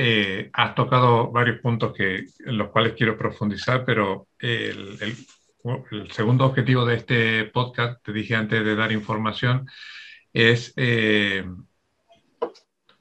Eh, 0.00 0.48
has 0.52 0.76
tocado 0.76 1.32
varios 1.32 1.58
puntos 1.58 1.92
que, 1.92 2.26
en 2.46 2.56
los 2.56 2.70
cuales 2.70 2.92
quiero 2.92 3.18
profundizar, 3.18 3.84
pero 3.84 4.28
el, 4.38 4.96
el, 5.00 5.16
segundo 6.12 6.46
objetivo 6.46 6.84
de 6.86 6.94
este 6.94 7.46
podcast, 7.46 8.00
te 8.04 8.12
dije 8.12 8.36
antes 8.36 8.64
de 8.64 8.76
dar 8.76 8.92
información, 8.92 9.66
es 10.32 10.72
eh, 10.76 11.44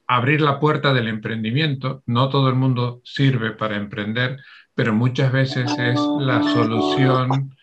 abrir 0.07 0.41
la 0.41 0.59
puerta 0.59 0.91
del 0.91 1.07
emprendimiento. 1.07 2.01
No 2.07 2.29
todo 2.29 2.49
el 2.49 2.55
mundo 2.55 2.99
sirve 3.03 3.51
para 3.51 3.75
emprender, 3.75 4.39
pero 4.73 4.91
muchas 4.91 5.31
veces 5.31 5.71
es 5.77 5.99
la 6.19 6.41
solución 6.41 7.55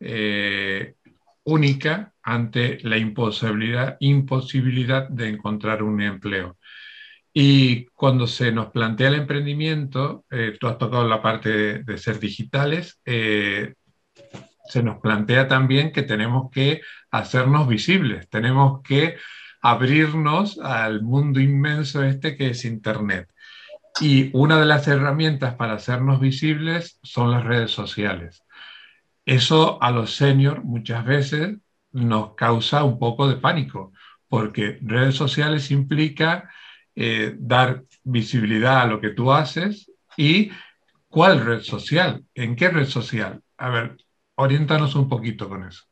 eh, 0.00 0.94
única 1.44 2.14
ante 2.22 2.78
la 2.84 2.96
imposibilidad 2.96 3.98
de 5.10 5.28
encontrar 5.28 5.82
un 5.82 6.00
empleo. 6.00 6.56
Y 7.32 7.86
cuando 7.86 8.26
se 8.26 8.52
nos 8.52 8.70
plantea 8.70 9.08
el 9.08 9.14
emprendimiento, 9.14 10.24
eh, 10.30 10.56
tú 10.60 10.66
has 10.68 10.76
tocado 10.76 11.08
la 11.08 11.22
parte 11.22 11.82
de, 11.82 11.98
ser 11.98 12.18
digitales, 12.18 13.00
eh, 13.06 13.74
se 14.66 14.82
nos 14.82 14.98
plantea 15.00 15.48
también 15.48 15.92
que 15.92 16.02
tenemos 16.02 16.50
que 16.50 16.82
hacernos 17.10 17.68
visibles, 17.68 18.28
tenemos 18.28 18.82
que 18.82 19.16
abrirnos 19.62 20.58
al 20.58 21.02
mundo 21.02 21.40
inmenso 21.40 22.02
este 22.02 22.36
que 22.36 22.50
es 22.50 22.64
Internet. 22.64 23.28
Y 24.00 24.30
una 24.36 24.58
de 24.58 24.66
las 24.66 24.88
herramientas 24.88 25.54
para 25.54 25.74
hacernos 25.74 26.20
visibles 26.20 26.98
son 27.02 27.30
las 27.30 27.44
redes 27.44 27.70
sociales. 27.70 28.42
Eso 29.24 29.82
a 29.82 29.90
los 29.90 30.16
seniors 30.16 30.64
muchas 30.64 31.04
veces 31.04 31.58
nos 31.92 32.34
causa 32.34 32.84
un 32.84 32.98
poco 32.98 33.28
de 33.28 33.36
pánico, 33.36 33.92
porque 34.28 34.78
redes 34.82 35.14
sociales 35.14 35.70
implica 35.70 36.50
eh, 36.94 37.34
dar 37.38 37.84
visibilidad 38.04 38.82
a 38.82 38.86
lo 38.86 39.00
que 39.00 39.10
tú 39.10 39.32
haces 39.32 39.90
y 40.16 40.50
cuál 41.08 41.44
red 41.44 41.62
social, 41.62 42.24
en 42.34 42.56
qué 42.56 42.68
red 42.68 42.86
social. 42.86 43.40
A 43.56 43.70
ver, 43.70 43.96
oriéntanos 44.34 44.94
un 44.94 45.08
poquito 45.08 45.48
con 45.48 45.66
eso. 45.66 45.84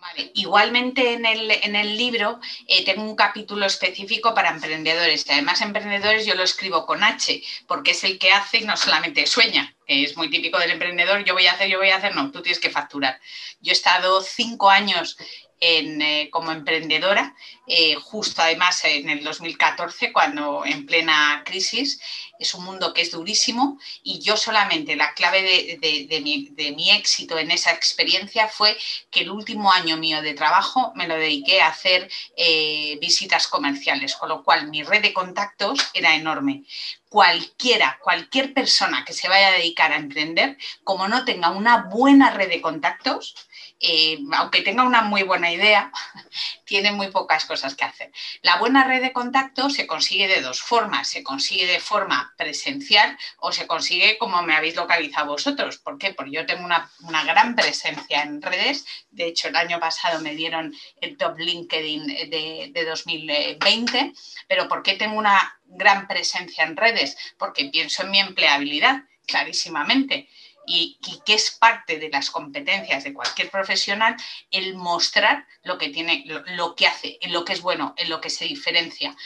Vale. 0.00 0.30
Igualmente 0.34 1.14
en 1.14 1.26
el, 1.26 1.50
en 1.50 1.74
el 1.74 1.96
libro 1.96 2.38
eh, 2.68 2.84
tengo 2.84 3.02
un 3.02 3.16
capítulo 3.16 3.66
específico 3.66 4.32
para 4.32 4.50
emprendedores. 4.50 5.26
Y 5.26 5.32
además, 5.32 5.60
emprendedores 5.60 6.24
yo 6.24 6.34
lo 6.36 6.44
escribo 6.44 6.86
con 6.86 7.02
H, 7.02 7.42
porque 7.66 7.90
es 7.90 8.04
el 8.04 8.18
que 8.18 8.30
hace 8.30 8.58
y 8.58 8.64
no 8.64 8.76
solamente 8.76 9.26
sueña, 9.26 9.74
que 9.86 10.04
es 10.04 10.16
muy 10.16 10.30
típico 10.30 10.58
del 10.58 10.70
emprendedor, 10.70 11.24
yo 11.24 11.34
voy 11.34 11.46
a 11.46 11.52
hacer, 11.52 11.68
yo 11.68 11.78
voy 11.78 11.90
a 11.90 11.96
hacer, 11.96 12.14
no, 12.14 12.30
tú 12.30 12.42
tienes 12.42 12.60
que 12.60 12.70
facturar. 12.70 13.20
Yo 13.60 13.72
he 13.72 13.72
estado 13.72 14.20
cinco 14.22 14.70
años 14.70 15.16
eh, 15.60 16.28
como 16.30 16.52
emprendedora, 16.52 17.34
eh, 17.66 17.94
justo 17.96 18.42
además 18.42 18.84
en 18.84 19.10
el 19.10 19.24
2014, 19.24 20.12
cuando 20.12 20.64
en 20.64 20.86
plena 20.86 21.42
crisis, 21.44 22.00
es 22.38 22.54
un 22.54 22.64
mundo 22.64 22.94
que 22.94 23.02
es 23.02 23.10
durísimo 23.10 23.78
y 24.02 24.20
yo 24.20 24.36
solamente 24.36 24.94
la 24.94 25.12
clave 25.14 25.42
de, 25.80 26.20
mi, 26.20 26.90
éxito 26.90 27.38
en 27.38 27.50
esa 27.50 27.72
experiencia 27.72 28.46
fue 28.46 28.76
que 29.10 29.20
el 29.20 29.30
último 29.30 29.72
año 29.72 29.96
mío 29.96 30.22
de 30.22 30.34
trabajo 30.34 30.92
me 30.94 31.08
lo 31.08 31.16
dediqué 31.16 31.60
a 31.60 31.68
hacer 31.68 32.08
eh, 32.36 32.96
visitas 33.00 33.48
comerciales, 33.48 34.14
con 34.14 34.28
lo 34.28 34.44
cual 34.44 34.68
mi 34.68 34.82
red 34.84 35.02
de 35.02 35.12
contactos 35.12 35.90
era 35.92 36.14
enorme. 36.14 36.62
Cualquiera, 37.08 37.98
cualquier 38.02 38.54
persona 38.54 39.04
que 39.04 39.12
se 39.12 39.28
vaya 39.28 39.48
a 39.48 39.52
dedicar 39.52 39.92
a 39.92 39.96
emprender, 39.96 40.56
como 40.84 41.08
no 41.08 41.24
tenga 41.24 41.50
una 41.50 41.88
buena 41.90 42.30
red 42.30 42.48
de 42.48 42.60
contactos, 42.60 43.34
eh, 43.80 44.18
aunque 44.32 44.62
tenga 44.62 44.82
una 44.82 45.02
muy 45.02 45.22
buena 45.22 45.52
idea, 45.52 45.92
tiene 46.64 46.90
muy 46.92 47.08
pocas 47.08 47.44
cosas 47.44 47.74
que 47.74 47.84
hacer. 47.84 48.10
La 48.42 48.58
buena 48.58 48.84
red 48.84 49.00
de 49.00 49.12
contacto 49.12 49.70
se 49.70 49.86
consigue 49.86 50.26
de 50.26 50.40
dos 50.40 50.60
formas. 50.60 51.08
Se 51.08 51.22
consigue 51.22 51.66
de 51.66 51.80
forma 51.80 52.34
presencial 52.36 53.16
o 53.38 53.52
se 53.52 53.66
consigue 53.66 54.18
como 54.18 54.42
me 54.42 54.54
habéis 54.54 54.76
localizado 54.76 55.28
vosotros. 55.28 55.78
¿Por 55.78 55.98
qué? 55.98 56.12
Porque 56.12 56.32
yo 56.32 56.46
tengo 56.46 56.64
una, 56.64 56.90
gran 57.24 57.54
presencia 57.54 58.22
en 58.22 58.42
redes. 58.42 58.84
De 59.10 59.26
hecho, 59.26 59.48
el 59.48 59.56
año 59.56 59.78
pasado 59.78 60.20
me 60.20 60.34
dieron 60.34 60.74
el 61.00 61.16
top 61.16 61.38
LinkedIn 61.38 62.06
de, 62.06 62.70
de 62.72 62.84
2020. 62.84 64.12
Pero 64.48 64.68
¿por 64.68 64.82
qué 64.82 64.94
tengo 64.94 65.16
una 65.16 65.60
gran 65.66 66.08
presencia 66.08 66.64
en 66.64 66.76
redes? 66.76 67.16
Porque 67.38 67.66
pienso 67.66 68.02
en 68.02 68.10
mi 68.10 68.18
empleabilidad, 68.18 69.04
clarísimamente 69.26 70.28
y, 70.68 70.98
que 71.24 71.34
es 71.34 71.50
parte 71.50 71.98
de 71.98 72.10
las 72.10 72.30
competencias 72.30 73.04
de 73.04 73.14
cualquier 73.14 73.50
profesional 73.50 74.16
el 74.50 74.74
mostrar 74.74 75.46
lo 75.62 75.78
que 75.78 75.88
tiene, 75.88 76.24
lo, 76.26 76.74
que 76.76 76.86
hace, 76.86 77.18
en 77.20 77.32
lo 77.32 77.44
que 77.44 77.54
es 77.54 77.62
bueno, 77.62 77.94
en 77.96 78.10
lo 78.10 78.20
que 78.20 78.30
se 78.30 78.44
diferencia 78.44 79.16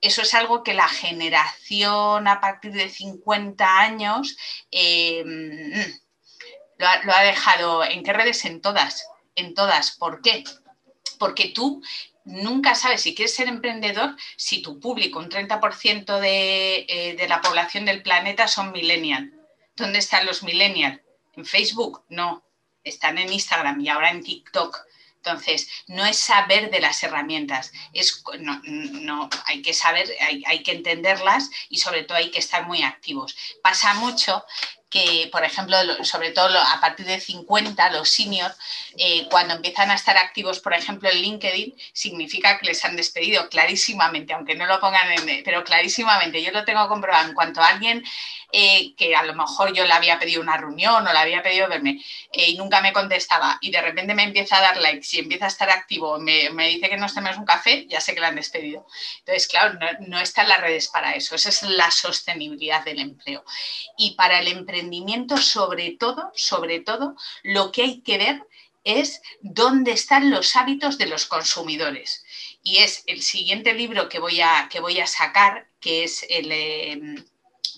eso 0.00 0.22
es 0.22 0.32
algo 0.34 0.62
que 0.62 0.74
la 0.74 0.88
generación 0.88 2.28
a 2.28 2.40
partir 2.40 2.72
de 2.72 2.88
50 2.88 3.80
años 3.80 4.36
lo, 6.78 6.86
ha, 6.86 7.02
lo, 7.02 7.12
ha, 7.12 7.22
dejado. 7.22 7.84
¿En 7.84 8.04
qué 8.04 8.12
redes? 8.12 8.44
En 8.44 8.60
todas. 8.60 9.04
En 9.34 9.54
todas. 9.54 9.96
¿Por 9.96 10.22
qué? 10.22 10.44
Porque 11.18 11.48
tú 11.48 11.82
nunca 12.24 12.74
sabes 12.76 13.00
si 13.02 13.14
quieres 13.14 13.34
ser 13.34 13.48
emprendedor 13.48 14.14
si 14.36 14.62
tu 14.62 14.78
público, 14.78 15.18
un 15.18 15.30
30% 15.30 16.20
de, 16.20 16.86
eh, 16.88 17.16
de 17.16 17.28
la 17.28 17.40
población 17.40 17.84
del 17.84 18.02
planeta 18.02 18.46
son 18.46 18.70
millennials 18.70 19.37
¿Dónde 19.78 20.00
están 20.00 20.26
los 20.26 20.42
millennials? 20.42 21.00
¿En 21.36 21.44
Facebook? 21.44 22.04
No. 22.08 22.44
Están 22.82 23.18
en 23.18 23.32
Instagram 23.32 23.80
y 23.80 23.88
ahora 23.88 24.10
en 24.10 24.22
TikTok. 24.22 24.76
Entonces, 25.16 25.68
no 25.88 26.06
es 26.06 26.16
saber 26.16 26.70
de 26.70 26.80
las 26.80 27.02
herramientas, 27.02 27.72
es, 27.92 28.22
no, 28.38 29.28
hay 29.46 29.62
que 29.62 29.74
saber, 29.74 30.08
hay, 30.20 30.42
hay, 30.46 30.62
que 30.62 30.72
entenderlas 30.72 31.50
y 31.68 31.78
sobre 31.78 32.04
todo 32.04 32.16
hay 32.18 32.30
que 32.30 32.38
estar 32.38 32.66
muy 32.66 32.82
activos. 32.82 33.36
Pasa 33.62 33.94
mucho 33.94 34.44
que, 34.90 35.28
por 35.30 35.44
ejemplo, 35.44 35.76
sobre 36.04 36.30
todo 36.30 36.58
a 36.58 36.80
partir 36.80 37.06
de 37.06 37.20
50, 37.20 37.90
los 37.90 38.08
seniors, 38.08 38.56
eh, 38.96 39.26
cuando 39.30 39.54
empiezan 39.54 39.90
a 39.90 39.94
estar 39.94 40.16
activos, 40.16 40.60
por 40.60 40.72
ejemplo, 40.72 41.10
en 41.10 41.18
LinkedIn, 41.18 41.74
significa 41.92 42.58
que 42.58 42.66
les 42.66 42.84
han 42.84 42.96
despedido 42.96 43.48
clarísimamente, 43.48 44.32
aunque 44.32 44.54
no 44.54 44.66
lo 44.66 44.80
pongan 44.80 45.12
en, 45.12 45.44
pero 45.44 45.62
clarísimamente. 45.64 46.42
Yo 46.42 46.52
lo 46.52 46.64
tengo 46.64 46.88
comprobado. 46.88 47.28
En 47.28 47.34
cuanto 47.34 47.60
a 47.60 47.68
alguien 47.68 48.02
eh, 48.50 48.94
que 48.96 49.14
a 49.14 49.24
lo 49.24 49.34
mejor 49.34 49.74
yo 49.74 49.84
le 49.84 49.92
había 49.92 50.18
pedido 50.18 50.40
una 50.40 50.56
reunión 50.56 51.06
o 51.06 51.12
le 51.12 51.18
había 51.18 51.42
pedido 51.42 51.68
verme 51.68 52.02
eh, 52.32 52.50
y 52.50 52.56
nunca 52.56 52.80
me 52.80 52.94
contestaba 52.94 53.58
y 53.60 53.70
de 53.70 53.82
repente 53.82 54.14
me 54.14 54.22
empieza 54.22 54.56
a 54.56 54.62
dar 54.62 54.78
likes 54.78 55.08
y 55.12 55.18
empieza 55.18 55.44
a 55.44 55.48
estar 55.48 55.68
activo, 55.68 56.18
me, 56.18 56.48
me 56.50 56.68
dice 56.68 56.88
que 56.88 56.96
nos 56.96 57.12
tomemos 57.12 57.38
un 57.38 57.44
café, 57.44 57.86
ya 57.88 58.00
sé 58.00 58.14
que 58.14 58.20
lo 58.20 58.26
han 58.26 58.36
despedido. 58.36 58.86
Entonces, 59.18 59.48
claro, 59.48 59.74
no, 59.74 59.86
no 60.06 60.20
están 60.20 60.48
las 60.48 60.62
redes 60.62 60.88
para 60.88 61.14
eso. 61.14 61.34
Esa 61.34 61.50
es 61.50 61.62
la 61.62 61.90
sostenibilidad 61.90 62.84
del 62.84 63.00
empleo. 63.00 63.44
Y 63.98 64.14
para 64.14 64.38
el 64.38 64.48
empleo 64.48 64.77
sobre 65.36 65.92
todo, 65.92 66.30
sobre 66.34 66.80
todo, 66.80 67.16
lo 67.42 67.72
que 67.72 67.82
hay 67.82 68.00
que 68.02 68.18
ver 68.18 68.42
es 68.84 69.20
dónde 69.40 69.92
están 69.92 70.30
los 70.30 70.56
hábitos 70.56 70.98
de 70.98 71.06
los 71.06 71.26
consumidores. 71.26 72.24
Y 72.62 72.78
es 72.78 73.02
el 73.06 73.22
siguiente 73.22 73.74
libro 73.74 74.08
que 74.08 74.18
voy 74.18 74.40
a, 74.40 74.68
que 74.70 74.80
voy 74.80 75.00
a 75.00 75.06
sacar, 75.06 75.68
que 75.80 76.04
es 76.04 76.24
el... 76.28 76.50
Em, 76.52 77.24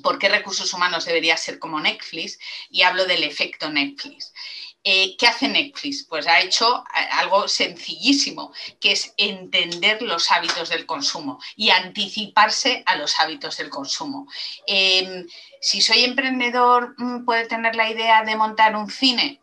¿Por 0.03 0.19
qué 0.19 0.31
recursos 0.31 0.73
humanos 0.73 1.05
debería 1.05 1.37
ser 1.37 1.59
como 1.59 1.79
Netflix? 1.79 2.39
Y 2.71 2.83
hablo 2.83 3.05
del 3.05 3.23
efecto 3.23 3.71
Netflix. 3.71 4.33
Eh, 4.83 5.17
¿Qué 5.19 5.27
hace 5.27 5.47
Netflix? 5.47 6.07
Pues 6.09 6.27
ha 6.27 6.41
hecho 6.41 6.85
eh, 6.97 7.07
algo 7.13 7.47
sencillísimo, 7.49 8.53
que 8.81 8.93
es 8.93 9.13
entender 9.19 10.01
los 10.01 10.31
hábitos 10.31 10.71
del 10.71 10.87
consumo 10.87 11.39
y 11.55 11.69
anticiparse 11.71 12.83
a 12.87 12.97
los 12.97 13.21
hábitos 13.21 13.59
del 13.59 13.69
consumo. 13.69 14.27
Em, 14.67 15.27
si 15.61 15.83
soy 15.83 16.05
emprendedor, 16.05 16.95
mm, 16.97 17.25
¿puede 17.27 17.47
tener 17.47 17.77
la 17.77 17.91
idea 17.91 18.25
de 18.25 18.37
montar 18.37 18.75
un 18.75 18.91
cine? 18.91 19.43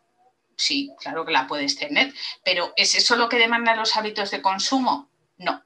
Sí, 0.56 0.90
claro 0.98 1.24
que 1.24 1.32
la 1.32 1.46
puedes 1.46 1.76
tener, 1.78 2.12
pero 2.44 2.72
¿es 2.76 2.96
eso 2.96 3.14
lo 3.14 3.28
que 3.28 3.38
demandan 3.38 3.78
los 3.78 3.96
hábitos 3.96 4.32
de 4.32 4.42
consumo? 4.42 5.08
No. 5.36 5.62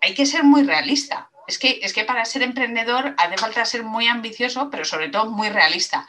Hay 0.00 0.14
que 0.14 0.26
ser 0.26 0.42
muy 0.42 0.64
realista. 0.64 1.30
Es 1.46 1.58
que, 1.58 1.80
es 1.82 1.92
que 1.92 2.04
para 2.04 2.24
ser 2.24 2.42
emprendedor 2.42 3.14
hace 3.18 3.36
falta 3.38 3.64
ser 3.64 3.82
muy 3.82 4.06
ambicioso, 4.06 4.70
pero 4.70 4.84
sobre 4.84 5.08
todo 5.08 5.26
muy 5.26 5.48
realista. 5.50 6.06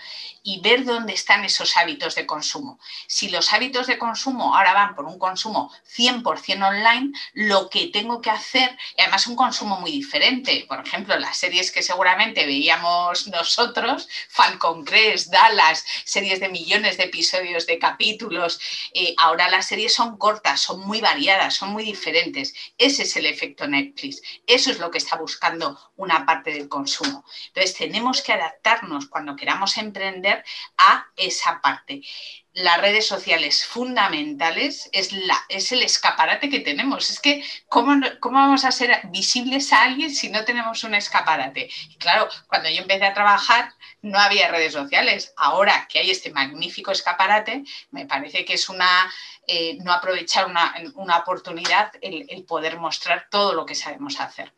y 0.48 0.62
ver 0.62 0.86
dónde 0.86 1.12
están 1.12 1.44
esos 1.44 1.76
hábitos 1.76 2.14
de 2.14 2.28
consumo. 2.28 2.80
Si 3.08 3.30
los 3.30 3.52
hábitos 3.52 3.88
de 3.88 3.98
consumo 3.98 4.56
ahora 4.56 4.76
van 4.76 4.94
por 4.94 5.06
un 5.06 5.18
consumo 5.18 5.72
100% 5.98 6.68
online, 6.68 7.14
lo 7.34 7.68
que 7.68 7.88
tengo 7.88 8.22
que 8.22 8.30
hacer, 8.30 8.78
y 8.96 9.02
además 9.02 9.26
un 9.26 9.36
consumo 9.36 9.80
muy 9.80 9.90
diferente, 9.90 10.66
por 10.68 10.86
ejemplo, 10.86 11.18
las 11.18 11.38
series 11.38 11.72
que 11.72 11.82
seguramente 11.82 12.46
veíamos 12.46 13.26
nosotros, 13.40 14.08
Falcon 14.30 14.86
Crest, 14.86 15.32
Dallas, 15.32 15.84
series 16.06 16.40
de 16.40 16.50
millones 16.50 16.98
de 16.98 17.06
episodios, 17.06 17.66
de 17.66 17.80
capítulos, 17.80 18.60
eh, 18.94 19.16
ahora 19.18 19.50
las 19.50 19.66
series 19.68 19.96
son 19.96 20.16
cortas, 20.16 20.62
son 20.62 20.82
muy 20.82 21.02
variadas, 21.02 21.56
son 21.56 21.70
muy 21.70 21.84
diferentes. 21.84 22.54
Ese 22.78 23.02
es 23.02 23.16
el 23.16 23.26
efecto 23.26 23.68
Netflix. 23.68 24.22
Eso 24.46 24.70
es 24.70 24.78
lo 24.78 24.92
que 24.92 25.00
está 25.00 25.16
buscando 25.16 25.25
una 25.96 26.26
parte 26.26 26.52
del 26.52 26.70
consumo. 26.70 27.26
Entonces, 27.48 27.76
tenemos 27.76 28.22
que 28.22 28.34
adaptarnos 28.34 29.08
cuando 29.08 29.36
queramos 29.36 29.78
emprender 29.78 30.44
a 30.78 31.06
esa 31.16 31.62
parte. 31.62 32.02
Las 32.54 32.80
redes 32.80 33.06
sociales 33.06 33.66
fundamentales 33.66 34.90
es, 34.94 35.12
la, 35.12 35.38
es 35.50 35.74
el 35.74 35.84
escaparate 35.84 36.50
que 36.50 36.62
tenemos. 36.62 37.10
Es 37.10 37.20
que, 37.20 37.44
¿cómo, 37.68 38.00
¿cómo 38.22 38.40
vamos 38.40 38.64
a 38.64 38.72
ser 38.72 39.02
visibles 39.06 39.74
a 39.74 39.84
alguien 39.84 40.10
si 40.10 40.30
no 40.30 40.46
tenemos 40.46 40.84
un 40.86 40.96
escaparate? 40.96 41.70
Y 41.90 41.98
claro, 41.98 42.30
cuando 42.48 42.70
yo 42.70 42.82
empecé 42.82 43.06
a 43.06 43.14
trabajar 43.14 43.74
no 44.02 44.20
había 44.20 44.50
redes 44.50 44.74
sociales. 44.74 45.34
Ahora 45.36 45.88
que 45.90 46.00
hay 46.00 46.12
este 46.12 46.32
magnífico 46.32 46.92
escaparate, 46.92 47.64
me 47.92 48.06
parece 48.06 48.46
que 48.46 48.54
es 48.54 48.70
una, 48.70 49.12
eh, 49.48 49.78
no 49.82 49.92
aprovechar 49.92 50.46
una, 50.46 50.74
una 50.96 51.18
oportunidad 51.18 51.92
el 52.02 52.46
poder 52.46 52.78
mostrar 52.78 53.28
todo 53.30 53.54
lo 53.54 53.66
que 53.66 53.76
sabemos 53.76 54.20
hacer. 54.20 54.54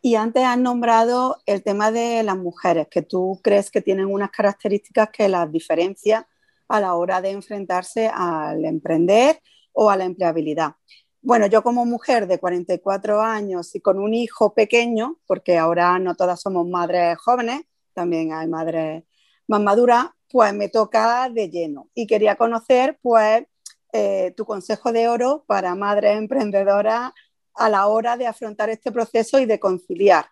Y 0.00 0.14
antes 0.14 0.44
has 0.44 0.58
nombrado 0.58 1.38
el 1.44 1.62
tema 1.62 1.90
de 1.90 2.22
las 2.22 2.36
mujeres, 2.36 2.86
que 2.88 3.02
tú 3.02 3.40
crees 3.42 3.70
que 3.70 3.82
tienen 3.82 4.06
unas 4.06 4.30
características 4.30 5.10
que 5.10 5.28
las 5.28 5.50
diferencian 5.50 6.24
a 6.68 6.80
la 6.80 6.94
hora 6.94 7.20
de 7.20 7.30
enfrentarse 7.30 8.10
al 8.12 8.64
emprender 8.64 9.40
o 9.72 9.90
a 9.90 9.96
la 9.96 10.04
empleabilidad. 10.04 10.74
Bueno, 11.20 11.46
yo 11.46 11.62
como 11.62 11.84
mujer 11.84 12.28
de 12.28 12.38
44 12.38 13.20
años 13.20 13.74
y 13.74 13.80
con 13.80 13.98
un 13.98 14.14
hijo 14.14 14.54
pequeño, 14.54 15.18
porque 15.26 15.58
ahora 15.58 15.98
no 15.98 16.14
todas 16.14 16.40
somos 16.40 16.66
madres 16.68 17.18
jóvenes, 17.18 17.62
también 17.92 18.32
hay 18.32 18.46
madres 18.46 19.02
más 19.48 19.60
maduras, 19.60 20.06
pues 20.30 20.54
me 20.54 20.68
toca 20.68 21.28
de 21.28 21.50
lleno. 21.50 21.90
Y 21.94 22.06
quería 22.06 22.36
conocer, 22.36 22.98
pues, 23.02 23.44
eh, 23.92 24.32
tu 24.36 24.44
consejo 24.44 24.92
de 24.92 25.08
oro 25.08 25.44
para 25.46 25.74
madres 25.74 26.16
emprendedoras 26.18 27.12
a 27.58 27.68
la 27.68 27.86
hora 27.86 28.16
de 28.16 28.26
afrontar 28.26 28.70
este 28.70 28.92
proceso 28.92 29.38
y 29.38 29.46
de 29.46 29.58
conciliar? 29.58 30.26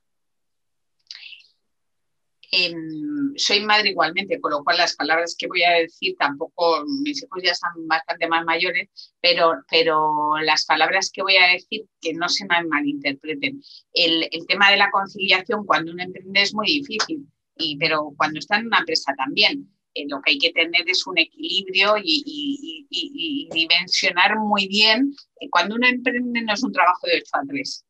Em, 2.53 3.35
soy 3.37 3.61
madre 3.61 3.91
igualmente, 3.91 4.41
con 4.41 4.53
lo 4.53 4.63
cual 4.63 4.79
las 4.79 4.95
palabras 4.95 5.35
que 5.37 5.49
voy 5.49 5.63
a 5.65 5.73
decir 5.73 6.15
tampoco, 6.19 6.85
mis 7.03 7.23
hijos 7.23 7.43
ya 7.43 7.51
están 7.51 7.73
bastante 7.87 8.29
más 8.29 8.45
mayores, 8.45 8.89
pero, 9.21 9.65
pero 9.69 10.39
las 10.43 10.65
palabras 10.65 11.11
que 11.13 11.23
voy 11.23 11.37
a 11.37 11.53
decir 11.53 11.87
que 12.01 12.15
no 12.15 12.29
se 12.29 12.47
me 12.47 12.63
malinterpreten. 12.65 13.61
El, 13.93 14.29
el 14.31 14.47
tema 14.47 14.71
de 14.71 14.77
la 14.77 14.91
conciliación 14.91 15.67
cuando 15.67 15.93
uno 15.93 16.03
emprende 16.03 16.43
es 16.43 16.55
muy 16.55 16.67
difícil, 16.67 17.27
y, 17.57 17.77
pero 17.79 18.13
cuando 18.17 18.39
está 18.39 18.59
en 18.59 18.67
una 18.67 18.79
empresa 18.79 19.13
también. 19.17 19.76
Eh, 19.97 20.05
lo 20.09 20.21
que 20.21 20.33
hay 20.33 20.39
que 20.39 20.53
tener 20.53 20.89
es 20.89 21.07
un 21.07 21.17
equilibrio 21.17 21.95
y, 22.03 23.49
dimensionar 23.51 24.37
muy 24.39 24.69
bien. 24.69 25.15
Eh, 25.41 25.49
cuando 25.51 25.77
uno 25.77 25.87
emprende 25.87 26.43
no 26.43 26.53
es 26.53 26.63
un 26.63 26.73
trabajo 26.73 27.07
de 27.07 27.17
8 27.17 27.25
a 27.33 27.41
3, 27.49 27.85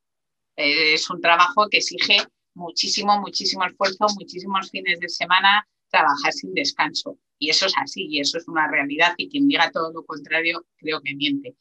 eh, 0.57 0.95
es 0.95 1.11
un 1.11 1.21
trabajo 1.21 1.69
que 1.69 1.79
exige 1.79 2.19
muchísimo, 2.55 3.21
muchísimo 3.21 3.65
esfuerzo, 3.65 4.07
muchísimos 4.19 4.71
fines 4.71 5.01
de 5.01 5.09
semana, 5.09 5.67
trabajar 5.91 6.33
sin 6.33 6.55
descanso. 6.55 7.19
Y 7.39 7.51
eso 7.51 7.67
es 7.67 7.75
así, 7.77 8.07
y 8.09 8.21
eso 8.21 8.39
es 8.39 8.47
una 8.47 8.69
realidad, 8.69 9.15
y 9.17 9.29
quien 9.29 9.49
diga 9.49 9.71
todo 9.71 9.93
lo 9.93 10.05
contrario 10.05 10.65
creo 10.77 11.01
que 11.03 11.15
miente. 11.15 11.57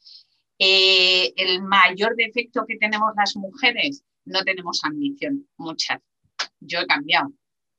el 0.58 1.62
mayor 1.62 2.14
defecto 2.16 2.64
que 2.66 2.76
tenemos 2.76 3.10
las 3.16 3.36
mujeres, 3.36 4.04
no 4.24 4.42
tenemos 4.44 4.82
ambición, 4.84 5.48
muchas. 5.56 6.00
Yo 6.60 6.80
he 6.80 6.86
cambiado, 6.86 7.32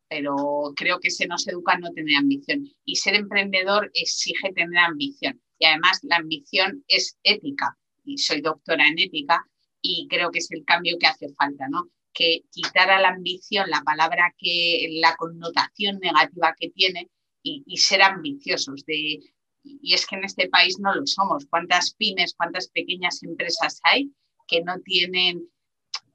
pero 0.10 0.74
creo 0.76 1.00
que 1.00 1.12
se 1.12 1.28
nos 1.28 1.48
educa 1.48 1.78
no 1.78 1.92
tener 1.92 2.18
ambición. 2.18 2.68
Y 2.86 2.96
ser 2.96 3.16
emprendedor 3.16 3.92
exige 3.94 4.54
tener 4.54 4.78
ambición. 4.80 5.42
Y 5.60 5.66
además 5.66 6.00
la 6.04 6.18
ambición 6.18 6.84
es 6.88 7.18
ética. 7.24 7.78
Y 8.06 8.18
soy 8.18 8.42
doctora 8.42 8.88
en 8.88 9.00
ética 9.00 9.46
y 9.82 10.08
creo 10.10 10.32
que 10.32 10.40
es 10.40 10.52
el 10.52 10.64
cambio 10.66 10.98
que 11.00 11.08
hace 11.08 11.34
falta, 11.34 11.68
¿no? 11.70 11.90
Que 12.14 12.42
quitar 12.52 12.90
a 12.90 13.02
la 13.02 13.10
ambición 13.10 13.70
la 13.70 13.82
palabra 13.82 14.34
que, 14.38 14.88
la 15.02 15.16
connotación 15.16 16.00
negativa 16.00 16.56
que 16.58 16.70
tiene 16.70 17.10
y, 17.44 17.64
y 17.66 17.78
ser 17.78 18.02
ambiciosos. 18.02 18.86
De, 18.86 19.20
y 19.64 19.94
es 19.94 20.06
que 20.06 20.16
en 20.16 20.24
este 20.24 20.48
país 20.50 20.80
no 20.80 20.96
lo 20.96 21.06
somos. 21.06 21.46
¿Cuántas 21.50 21.94
pymes, 21.96 22.34
cuántas 22.36 22.70
pequeñas 22.70 23.22
empresas 23.24 23.80
hay 23.84 24.12
que 24.48 24.64
no 24.64 24.80
tienen 24.80 25.50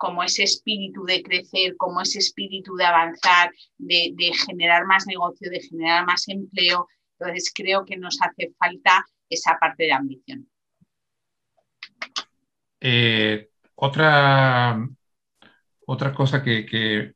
como 0.02 0.24
ese 0.24 0.42
espíritu 0.42 1.04
de 1.04 1.22
crecer, 1.22 1.76
como 1.76 2.00
ese 2.00 2.18
espíritu 2.18 2.74
de 2.74 2.84
avanzar, 2.84 3.52
de, 3.78 4.32
generar 4.46 4.84
más 4.84 5.06
negocio, 5.06 5.48
de 5.48 5.60
generar 5.60 6.04
más 6.04 6.26
empleo. 6.26 6.88
Entonces 7.20 7.52
creo 7.54 7.84
que 7.84 7.96
nos 7.96 8.18
hace 8.20 8.52
falta 8.58 9.06
esa 9.30 9.56
parte 9.60 9.84
de 9.84 9.92
ambición. 9.92 10.48
Eh, 12.80 13.48
otra, 13.76 14.84
otra 15.86 16.12
cosa 16.12 16.42
que, 16.42 17.14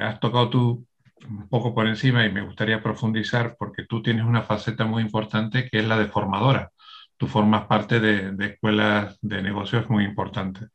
has 0.00 0.18
tocado 0.18 0.50
tú 0.50 0.86
un 1.28 1.48
poco 1.48 1.72
por 1.72 1.86
encima 1.86 2.26
y 2.26 2.32
me 2.32 2.42
gustaría 2.42 2.82
profundizar 2.82 3.54
porque 3.56 3.84
tú 3.84 4.02
tienes 4.02 4.24
una 4.24 4.42
faceta 4.42 4.84
muy 4.84 5.00
importante 5.00 5.68
que 5.70 5.78
es 5.78 5.86
la 5.86 5.96
de 5.96 6.08
formadora. 6.08 6.72
Tú 7.16 7.28
formas 7.28 7.68
parte 7.68 8.00
de, 8.00 8.32
de 8.32 8.46
escuelas 8.46 9.16
de 9.22 9.42
negocios 9.42 9.88
muy 9.88 10.02
importantes. 10.02 10.70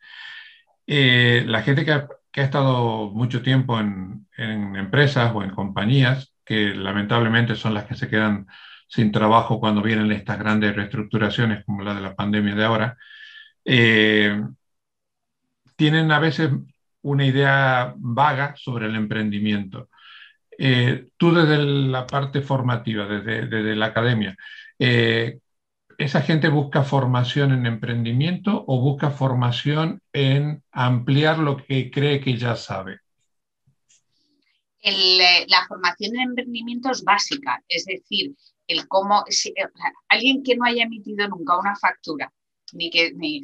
Eh, 0.93 1.45
la 1.47 1.61
gente 1.61 1.85
que 1.85 1.93
ha, 1.93 2.09
estado 2.33 3.11
mucho 3.11 3.41
tiempo 3.41 3.79
en, 3.79 4.27
empresas 4.37 5.31
o 5.33 5.41
en 5.41 5.51
compañías, 5.51 6.33
que 6.43 6.75
lamentablemente 6.75 7.55
son 7.55 7.73
las 7.75 7.85
que 7.85 7.95
se 7.95 8.09
quedan 8.09 8.47
sin 8.89 9.09
trabajo 9.13 9.61
cuando 9.61 9.81
vienen 9.81 10.11
estas 10.11 10.37
grandes 10.37 10.75
reestructuraciones 10.75 11.63
como 11.63 11.83
la 11.83 11.93
de 11.95 12.01
la 12.01 12.13
pandemia 12.13 12.55
de 12.55 12.65
ahora, 12.65 12.97
eh, 13.63 14.41
tienen 15.77 16.11
a 16.11 16.19
veces 16.19 16.51
una 17.03 17.25
idea 17.25 17.93
vaga 17.97 18.55
sobre 18.57 18.87
el 18.87 18.95
emprendimiento. 18.97 19.89
Eh, 20.57 21.07
tú 21.15 21.33
desde 21.33 21.57
la 21.57 22.05
parte 22.05 22.41
formativa, 22.41 23.05
desde, 23.05 23.47
desde 23.47 23.75
la 23.77 23.87
academia, 23.87 24.35
¿esa 26.01 26.21
gente 26.21 26.49
busca 26.49 26.83
formación 26.83 27.51
en 27.51 27.65
emprendimiento 27.65 28.63
o 28.67 28.81
busca 28.81 29.11
formación 29.11 30.01
en 30.13 30.63
ampliar 30.71 31.39
lo 31.39 31.57
que 31.57 31.91
cree 31.91 32.19
que 32.19 32.37
ya 32.37 32.55
sabe? 32.55 32.99
Eh, 34.81 35.45
la 35.47 35.65
formación 35.67 36.15
en 36.15 36.29
emprendimiento 36.29 36.89
es 36.89 37.03
básica, 37.03 37.63
es 37.67 37.85
decir, 37.85 38.33
el 38.67 38.87
cómo, 38.87 39.23
eh, 39.27 39.63
alguien 40.09 40.41
que 40.43 40.55
no 40.55 40.65
haya 40.65 40.83
emitido 40.83 41.27
nunca 41.27 41.59
una 41.59 41.75
factura, 41.75 42.33
ni 42.73 42.89
que, 42.89 43.11
ni, 43.13 43.43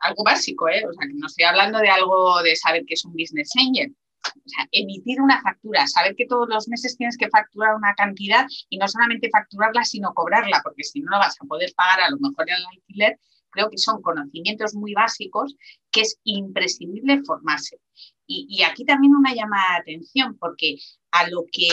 algo 0.00 0.22
básico, 0.22 0.68
¿eh? 0.68 0.84
o 0.88 0.92
sea, 0.92 1.08
que 1.08 1.14
no 1.14 1.26
estoy 1.26 1.44
hablando 1.44 1.78
de 1.80 1.88
algo 1.88 2.40
de 2.42 2.54
saber 2.54 2.84
que 2.86 2.94
es 2.94 3.04
un 3.04 3.12
business 3.12 3.50
angel, 3.58 3.96
o 4.34 4.48
sea, 4.48 4.66
emitir 4.72 5.20
una 5.20 5.40
factura, 5.42 5.86
saber 5.86 6.14
que 6.16 6.26
todos 6.26 6.48
los 6.48 6.68
meses 6.68 6.96
tienes 6.96 7.16
que 7.16 7.28
facturar 7.28 7.74
una 7.74 7.94
cantidad 7.94 8.46
y 8.68 8.78
no 8.78 8.88
solamente 8.88 9.30
facturarla, 9.30 9.84
sino 9.84 10.14
cobrarla, 10.14 10.60
porque 10.62 10.84
si 10.84 11.00
no, 11.00 11.10
no 11.10 11.18
vas 11.18 11.36
a 11.40 11.46
poder 11.46 11.72
pagar 11.76 12.00
a 12.00 12.10
lo 12.10 12.18
mejor 12.18 12.48
el 12.48 12.64
alquiler. 12.72 13.18
Creo 13.50 13.70
que 13.70 13.78
son 13.78 14.02
conocimientos 14.02 14.74
muy 14.74 14.92
básicos 14.92 15.56
que 15.90 16.02
es 16.02 16.18
imprescindible 16.24 17.22
formarse. 17.24 17.78
Y, 18.26 18.62
aquí 18.64 18.84
también 18.84 19.14
una 19.14 19.34
llamada 19.34 19.76
de 19.76 19.92
atención, 19.92 20.36
porque 20.38 20.76
a 21.12 21.28
lo 21.30 21.44
que 21.50 21.68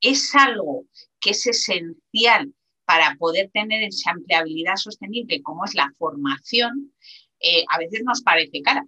es 0.00 0.34
algo 0.34 0.84
que 1.18 1.30
es 1.30 1.46
esencial 1.46 2.54
para 2.84 3.16
poder 3.16 3.50
tener 3.52 3.82
esa 3.82 4.10
empleabilidad 4.10 4.76
sostenible, 4.76 5.42
como 5.42 5.64
es 5.64 5.74
la 5.74 5.92
formación, 5.98 6.92
eh, 7.40 7.64
a 7.70 7.78
veces 7.78 8.02
nos 8.04 8.22
parece 8.22 8.60
cara 8.62 8.84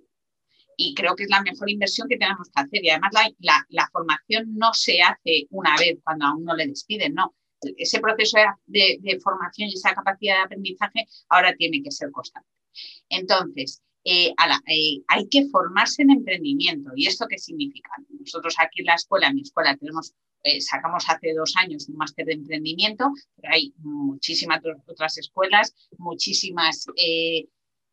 y 0.77 0.95
creo 0.95 1.17
que 1.17 1.25
es 1.25 1.31
la 1.31 1.43
mejor 1.43 1.71
inversión 1.71 2.09
que 2.09 2.19
tenemos 2.19 2.49
que 2.49 2.61
hacer. 2.61 2.85
Y 2.85 2.91
además 2.91 3.13
la, 3.39 3.89
formación 3.91 4.55
no 4.55 4.73
se 4.75 5.01
hace 5.01 5.47
una 5.51 5.77
vez 5.77 5.99
cuando 6.05 6.27
a 6.27 6.37
uno 6.37 6.55
le 6.55 6.67
despiden, 6.67 7.15
no. 7.15 7.35
Ese 7.79 8.01
proceso 8.01 8.39
de, 8.67 9.21
formación 9.23 9.71
y 9.71 9.75
esa 9.75 9.95
capacidad 9.95 10.37
de 10.37 10.43
aprendizaje 10.43 11.07
ahora 11.31 11.55
tiene 11.57 11.83
que 11.83 11.91
ser 11.91 12.11
constante. 12.11 12.49
Entonces, 13.09 13.83
eh, 14.05 14.29
eh, 14.29 15.03
hay 15.09 15.29
que 15.29 15.47
formarse 15.47 16.03
en 16.03 16.11
emprendimiento. 16.11 16.91
¿Y 16.95 17.07
esto 17.07 17.27
qué 17.29 17.39
significa? 17.39 17.91
Nosotros 18.21 18.55
aquí 18.59 18.81
en 18.81 18.87
la 18.87 18.95
escuela, 18.95 19.29
en 19.29 19.37
mi 19.37 19.43
escuela, 19.43 19.75
tenemos, 19.77 20.13
eh, 20.43 20.61
sacamos 20.61 21.09
hace 21.09 21.33
dos 21.33 21.55
años 21.57 21.89
un 21.89 21.97
máster 21.97 22.27
de 22.27 22.35
emprendimiento, 22.35 23.11
pero 23.35 23.55
hay 23.55 23.73
muchísimas 23.79 24.61
otras 24.87 25.17
escuelas, 25.17 25.75
muchísimas 25.99 26.87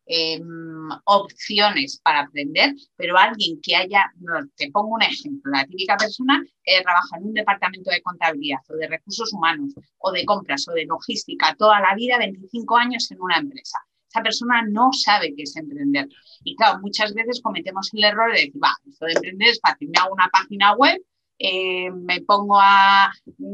em, 0.06 0.88
opciones 1.04 2.00
para 2.02 2.20
aprender, 2.20 2.74
pero 2.96 3.16
alguien 3.16 3.60
que 3.62 3.76
haya, 3.76 4.12
te 4.56 4.70
pongo 4.70 4.94
un 4.94 5.02
ejemplo, 5.02 5.50
la 5.52 5.66
típica 5.66 5.96
persona 5.96 6.42
que 6.62 6.82
trabaja 6.82 7.16
en 7.16 7.24
un 7.24 7.32
departamento 7.34 7.90
de 7.90 8.02
contabilidad 8.02 8.60
o 8.68 8.74
de 8.74 8.88
recursos 8.88 9.32
humanos 9.32 9.74
o 9.98 10.12
de 10.12 10.24
compras 10.24 10.66
o 10.68 10.72
de 10.72 10.86
logística 10.86 11.54
toda 11.56 11.80
la 11.80 11.94
vida, 11.94 12.18
25 12.18 12.76
años 12.76 13.10
en 13.10 13.20
una 13.20 13.38
empresa. 13.38 13.78
Esa 14.08 14.22
persona 14.22 14.62
no 14.62 14.92
sabe 14.92 15.34
qué 15.34 15.42
es 15.42 15.56
emprender. 15.56 16.08
Y 16.44 16.54
claro, 16.54 16.78
muchas 16.80 17.12
veces 17.14 17.40
cometemos 17.42 17.92
el 17.94 18.04
error 18.04 18.32
de 18.32 18.42
decir, 18.42 18.62
va, 18.62 18.76
esto 18.86 19.06
de 19.06 19.12
emprender 19.12 19.48
es 19.48 19.60
fácil, 19.60 19.88
me 19.88 20.00
hago 20.00 20.14
una 20.14 20.28
página 20.28 20.74
web, 20.74 21.02
eh, 21.38 21.90
me 21.90 22.20
pongo 22.20 22.58
a, 22.60 23.12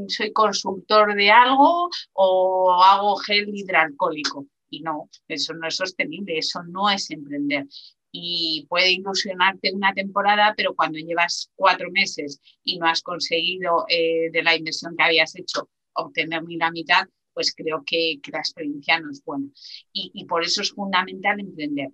soy 0.08 0.32
consultor 0.32 1.14
de 1.14 1.30
algo 1.30 1.88
o 2.12 2.82
hago 2.82 3.16
gel 3.16 3.48
hidroalcohólico. 3.54 4.46
Y 4.70 4.80
no, 4.80 5.10
eso 5.28 5.54
no 5.54 5.66
es 5.66 5.76
sostenible, 5.76 6.38
eso 6.38 6.62
no 6.62 6.88
es 6.90 7.10
emprender. 7.10 7.66
Y 8.12 8.66
puede 8.68 8.92
ilusionarte 8.92 9.72
una 9.74 9.92
temporada, 9.92 10.54
pero 10.56 10.74
cuando 10.74 10.98
llevas 10.98 11.50
cuatro 11.54 11.90
meses 11.90 12.40
y 12.64 12.78
no 12.78 12.86
has 12.86 13.02
conseguido 13.02 13.84
eh, 13.88 14.30
de 14.32 14.42
la 14.42 14.56
inversión 14.56 14.96
que 14.96 15.04
habías 15.04 15.36
hecho 15.36 15.68
obtener 15.92 16.42
ni 16.44 16.56
la 16.56 16.70
mitad, 16.70 17.06
pues 17.32 17.54
creo 17.54 17.82
que, 17.86 18.20
la 18.32 18.38
experiencia 18.38 19.00
no 19.00 19.10
es 19.10 19.22
buena. 19.24 19.46
Y, 19.92 20.24
por 20.26 20.44
eso 20.44 20.62
es 20.62 20.72
fundamental 20.72 21.40
emprender. 21.40 21.90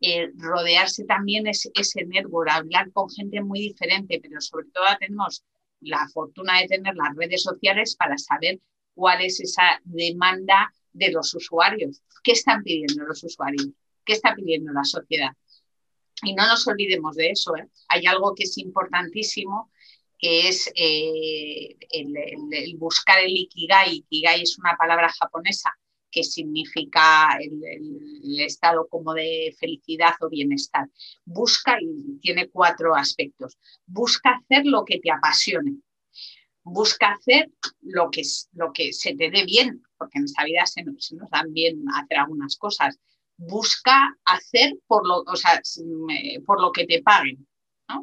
Eh, 0.00 0.30
rodearse 0.36 1.04
también 1.04 1.46
es 1.46 1.70
ese 1.74 2.04
network, 2.06 2.50
hablar 2.50 2.90
con 2.92 3.08
gente 3.10 3.42
muy 3.42 3.60
diferente, 3.60 4.18
pero 4.22 4.40
sobre 4.40 4.66
todo 4.72 4.86
tenemos 4.98 5.44
la 5.80 6.08
fortuna 6.12 6.60
de 6.60 6.68
tener 6.68 6.94
las 6.94 7.14
redes 7.16 7.42
sociales 7.42 7.96
para 7.96 8.16
saber 8.18 8.60
cuál 8.94 9.22
es 9.22 9.40
esa 9.40 9.80
demanda 9.84 10.72
de 10.92 11.10
los 11.10 11.34
usuarios. 11.34 12.02
¿Qué 12.22 12.32
están 12.32 12.62
pidiendo 12.62 13.04
los 13.04 13.22
usuarios? 13.22 13.68
¿Qué 14.04 14.14
está 14.14 14.34
pidiendo 14.34 14.72
la 14.72 14.84
sociedad? 14.84 15.32
Y 16.22 16.34
no 16.34 16.46
nos 16.46 16.66
olvidemos 16.66 17.16
de 17.16 17.30
eso. 17.30 17.56
¿eh? 17.56 17.68
Hay 17.88 18.06
algo 18.06 18.34
que 18.34 18.44
es 18.44 18.58
importantísimo, 18.58 19.70
que 20.18 20.48
es 20.48 20.70
eh, 20.74 21.76
el, 21.90 22.76
buscar 22.76 23.20
el 23.20 23.36
ikigai. 23.36 23.96
Ikigai 23.96 24.42
es 24.42 24.58
una 24.58 24.76
palabra 24.76 25.08
japonesa 25.08 25.70
que 26.10 26.24
significa 26.24 27.38
el, 27.40 28.40
estado 28.40 28.88
como 28.88 29.14
de 29.14 29.54
felicidad 29.58 30.14
o 30.20 30.28
bienestar. 30.28 30.88
Busca, 31.24 31.78
y 31.80 32.18
tiene 32.18 32.48
cuatro 32.48 32.94
aspectos, 32.94 33.56
busca 33.86 34.30
hacer 34.30 34.66
lo 34.66 34.84
que 34.84 34.98
te 34.98 35.10
apasione, 35.10 35.76
busca 36.64 37.12
hacer 37.12 37.50
lo 37.80 38.10
que, 38.10 38.22
lo 38.52 38.72
que 38.72 38.92
se 38.92 39.14
te 39.14 39.30
dé 39.30 39.44
bien, 39.44 39.82
porque 40.00 40.18
en 40.18 40.24
esta 40.24 40.44
vida 40.44 40.64
se 40.64 40.82
nos, 40.82 41.12
dan 41.30 41.52
bien 41.52 41.84
hacer 41.94 42.18
algunas 42.18 42.56
cosas. 42.56 42.98
Busca 43.36 44.16
hacer 44.24 44.72
por 44.86 45.06
lo, 45.06 45.18
o 45.18 45.36
sea, 45.36 45.60
por 46.46 46.60
lo 46.60 46.72
que 46.72 46.86
te 46.86 47.02
paguen, 47.02 47.46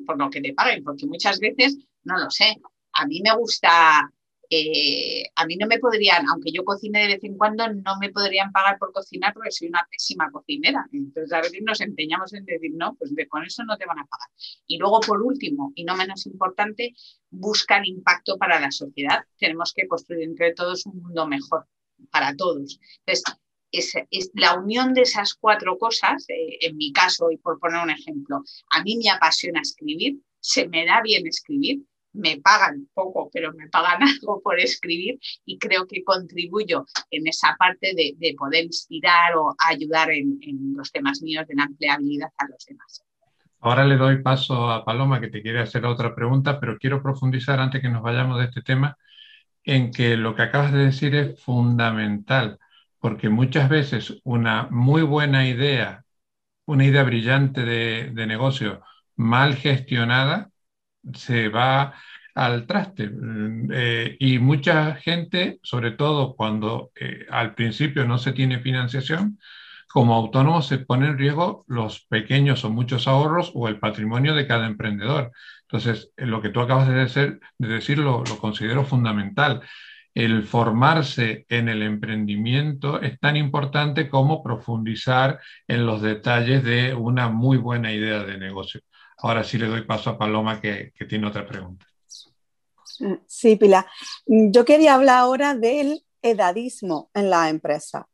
por 0.05 0.17
lo 0.17 0.29
que 0.29 0.41
te 0.41 0.53
paguen, 0.53 0.83
porque 0.83 1.07
muchas 1.07 1.39
veces, 1.39 1.75
no 2.03 2.17
lo 2.17 2.29
sé, 2.29 2.55
a 2.93 3.05
mí 3.07 3.21
me 3.21 3.35
gusta 3.35 4.11
eh, 4.49 5.23
a 5.35 5.45
mí 5.45 5.57
no 5.57 5.67
me 5.67 5.77
podrían, 5.77 6.25
aunque 6.29 6.51
yo 6.53 6.63
cocine 6.63 7.01
de 7.01 7.07
vez 7.07 7.23
en 7.23 7.37
cuando, 7.37 7.67
no 7.67 7.97
me 7.99 8.11
podrían 8.11 8.51
pagar 8.53 8.77
por 8.77 8.93
cocinar 8.93 9.33
porque 9.33 9.51
soy 9.51 9.67
una 9.67 9.85
pésima 9.91 10.31
cocinera. 10.31 10.87
Entonces 10.93 11.33
a 11.33 11.41
veces 11.41 11.61
nos 11.65 11.81
empeñamos 11.81 12.31
en 12.33 12.45
decir, 12.45 12.71
no, 12.73 12.95
pues 12.95 13.11
con 13.27 13.43
eso 13.43 13.63
no 13.65 13.75
te 13.77 13.85
van 13.85 13.99
a 13.99 14.05
pagar. 14.05 14.29
Y 14.65 14.77
luego, 14.77 15.01
por 15.01 15.21
último, 15.21 15.73
y 15.75 15.83
no 15.83 15.97
menos 15.97 16.25
importante, 16.27 16.93
buscan 17.29 17.85
impacto 17.85 18.37
para 18.37 18.59
la 18.59 18.71
sociedad. 18.71 19.25
Tenemos 19.37 19.73
que 19.73 19.87
construir 19.87 20.23
entre 20.23 20.53
todos 20.53 20.85
un 20.85 21.01
mundo 21.01 21.27
mejor 21.27 21.67
para 22.11 22.35
todos. 22.35 22.79
Entonces, 23.05 23.23
es, 23.71 24.31
la 24.33 24.55
unión 24.55 24.93
de 24.93 25.01
esas 25.01 25.33
cuatro 25.33 25.77
cosas, 25.77 26.25
eh, 26.29 26.57
en 26.61 26.77
mi 26.77 26.91
caso, 26.91 27.31
y 27.31 27.37
por 27.37 27.59
poner 27.59 27.83
un 27.83 27.89
ejemplo, 27.89 28.43
a 28.71 28.83
mí 28.83 28.97
me 28.97 29.09
apasiona 29.09 29.61
escribir, 29.61 30.19
se 30.39 30.67
me 30.67 30.85
da 30.85 31.01
bien 31.01 31.27
escribir, 31.27 31.81
me 32.13 32.37
pagan 32.37 32.87
poco, 32.93 33.29
pero 33.31 33.53
me 33.53 33.67
pagan 33.69 34.01
algo 34.21 34.41
por 34.41 34.59
escribir 34.59 35.19
y 35.45 35.57
creo 35.57 35.85
que 35.87 36.03
contribuyo 36.03 36.85
en 37.11 37.27
esa 37.27 37.55
parte 37.57 37.93
de, 37.95 38.35
poder 38.37 38.65
inspirar 38.65 39.35
o 39.35 39.55
ayudar 39.59 40.11
en, 40.11 40.39
los 40.75 40.91
temas 40.91 41.21
míos 41.21 41.45
de 41.47 41.55
la 41.55 41.63
empleabilidad 41.63 42.29
a 42.37 42.47
los 42.47 42.65
demás. 42.65 43.03
Ahora 43.59 43.85
le 43.85 43.97
doy 43.97 44.21
paso 44.21 44.69
a 44.69 44.85
Paloma 44.85 45.19
que 45.19 45.29
te 45.29 45.41
quiere 45.41 45.59
hacer 45.59 45.85
otra 45.85 46.13
pregunta, 46.13 46.59
pero 46.59 46.77
quiero 46.77 47.01
profundizar 47.01 47.59
antes 47.59 47.81
que 47.81 47.89
nos 47.89 48.03
vayamos 48.03 48.37
de 48.37 48.45
este 48.45 48.61
tema 48.61 48.95
en 49.67 49.91
que 49.91 50.17
lo 50.17 50.35
que 50.35 50.43
acabas 50.43 50.71
de 50.73 50.79
decir 50.85 51.15
es 51.15 51.41
fundamental, 51.43 52.59
porque 52.99 53.29
muchas 53.29 53.69
veces 53.69 54.19
una 54.23 54.67
muy 54.71 55.01
buena 55.03 55.47
idea, 55.47 56.05
una 56.65 56.85
idea 56.85 57.03
brillante 57.03 57.63
de, 57.65 58.27
negocio 58.27 58.81
mal 59.17 59.55
gestionada, 59.55 60.51
se 61.13 61.49
va 61.49 61.95
al 62.35 62.67
traste. 62.67 63.09
Eh, 63.73 64.17
y 64.19 64.39
mucha 64.39 64.95
gente, 64.95 65.59
sobre 65.63 65.91
todo 65.91 66.35
cuando 66.35 66.91
eh, 66.95 67.25
al 67.29 67.55
principio 67.55 68.05
no 68.05 68.17
se 68.19 68.33
tiene 68.33 68.59
financiación, 68.59 69.39
como 69.87 70.15
autónomo 70.15 70.61
se 70.61 70.79
pone 70.79 71.07
en 71.07 71.17
riesgo 71.17 71.65
los 71.67 72.05
pequeños 72.05 72.63
o 72.63 72.69
muchos 72.69 73.07
ahorros 73.07 73.51
o 73.55 73.67
el 73.67 73.79
patrimonio 73.79 74.35
de 74.35 74.47
cada 74.47 74.67
emprendedor. 74.67 75.31
Entonces, 75.69 76.11
eh, 76.15 76.25
lo 76.25 76.41
que 76.41 76.49
tú 76.49 76.61
acabas 76.61 76.87
de 76.87 76.93
decir, 76.93 77.39
de 77.57 77.95
lo, 77.97 78.23
considero 78.39 78.85
fundamental. 78.85 79.61
El 80.13 80.43
formarse 80.43 81.45
en 81.49 81.69
el 81.69 81.83
emprendimiento 81.83 83.01
es 83.01 83.19
tan 83.19 83.35
importante 83.35 84.09
como 84.09 84.41
profundizar 84.41 85.39
en 85.67 85.85
los 85.85 86.01
detalles 86.01 86.63
de 86.63 86.95
una 86.95 87.29
muy 87.29 87.57
buena 87.57 87.93
idea 87.93 88.23
de 88.23 88.37
negocio. 88.37 88.81
Ahora 89.17 89.43
sí 89.43 89.57
le 89.57 89.67
doy 89.67 89.81
paso 89.83 90.11
a 90.11 90.17
Paloma 90.17 90.59
que, 90.61 90.93
tiene 91.07 91.27
otra 91.27 91.45
pregunta. 91.45 91.85
Sí, 93.27 93.57
Pilar. 93.57 93.85
Yo 94.25 94.65
quería 94.65 94.95
hablar 94.95 95.19
ahora 95.19 95.53
del 95.53 96.03
edadismo 96.21 97.11
en 97.13 97.29
la 97.29 97.49
empresa, 97.49 98.07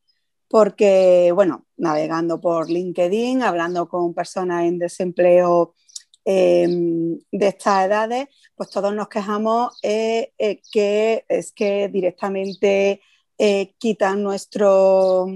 porque, 0.50 1.32
bueno, 1.34 1.68
navegando 1.78 2.42
por 2.42 2.70
LinkedIn, 2.70 3.44
hablando 3.44 3.88
con 3.88 4.14
personas 4.14 4.66
en 4.66 4.80
desempleo 4.80 5.76
em, 6.26 7.20
de 7.32 7.48
estas 7.48 7.86
edades, 7.86 8.28
pues 8.56 8.70
todos 8.70 8.94
nos 8.94 9.08
quejamos 9.10 9.78
eh, 9.82 10.32
eh, 10.38 10.62
que 10.72 11.26
es 11.28 11.52
que 11.52 11.90
directamente 11.90 13.02
eh, 13.38 13.74
quitan 13.78 14.24
nuestro, 14.24 15.28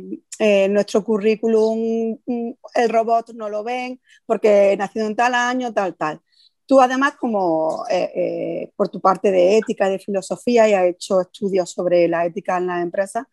nuestro 0.70 1.04
currículum, 1.04 2.18
mm, 2.26 2.52
el 2.76 2.90
robot 2.90 3.34
no 3.34 3.50
lo 3.50 3.64
ven 3.64 4.00
porque 4.26 4.76
nacido 4.78 5.08
en 5.08 5.16
tal 5.16 5.34
año, 5.34 5.74
tal, 5.74 5.96
tal. 5.96 6.22
Tú 6.66 6.82
además, 6.82 7.14
como 7.18 7.86
por 8.76 8.90
tu 8.90 9.00
parte 9.00 9.32
de 9.32 9.58
ética, 9.58 9.90
de 9.90 10.00
filosofía 10.00 10.68
y 10.68 10.74
has 10.74 10.86
hecho 10.86 11.22
estudios 11.22 11.72
sobre 11.72 12.08
la 12.10 12.26
ética 12.26 12.58
en 12.58 12.68
las 12.68 12.84
empresas, 12.84 13.26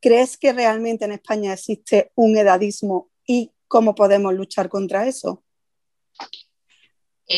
¿crees 0.00 0.38
que 0.38 0.52
realmente 0.52 1.04
en 1.04 1.12
España 1.12 1.52
existe 1.52 2.12
un 2.14 2.36
edadismo 2.36 3.10
y 3.26 3.52
cómo 3.68 3.94
podemos 3.94 4.34
luchar 4.34 4.68
contra 4.68 5.06
eso? 5.06 5.44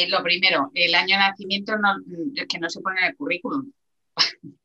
Lo 0.09 0.23
primero, 0.23 0.71
el 0.75 0.95
año 0.95 1.17
de 1.17 1.23
nacimiento 1.23 1.77
no, 1.77 1.97
es 2.35 2.47
que 2.47 2.59
no 2.59 2.69
se 2.71 2.81
pone 2.81 3.01
en 3.01 3.07
el 3.09 3.17
currículum. 3.17 3.73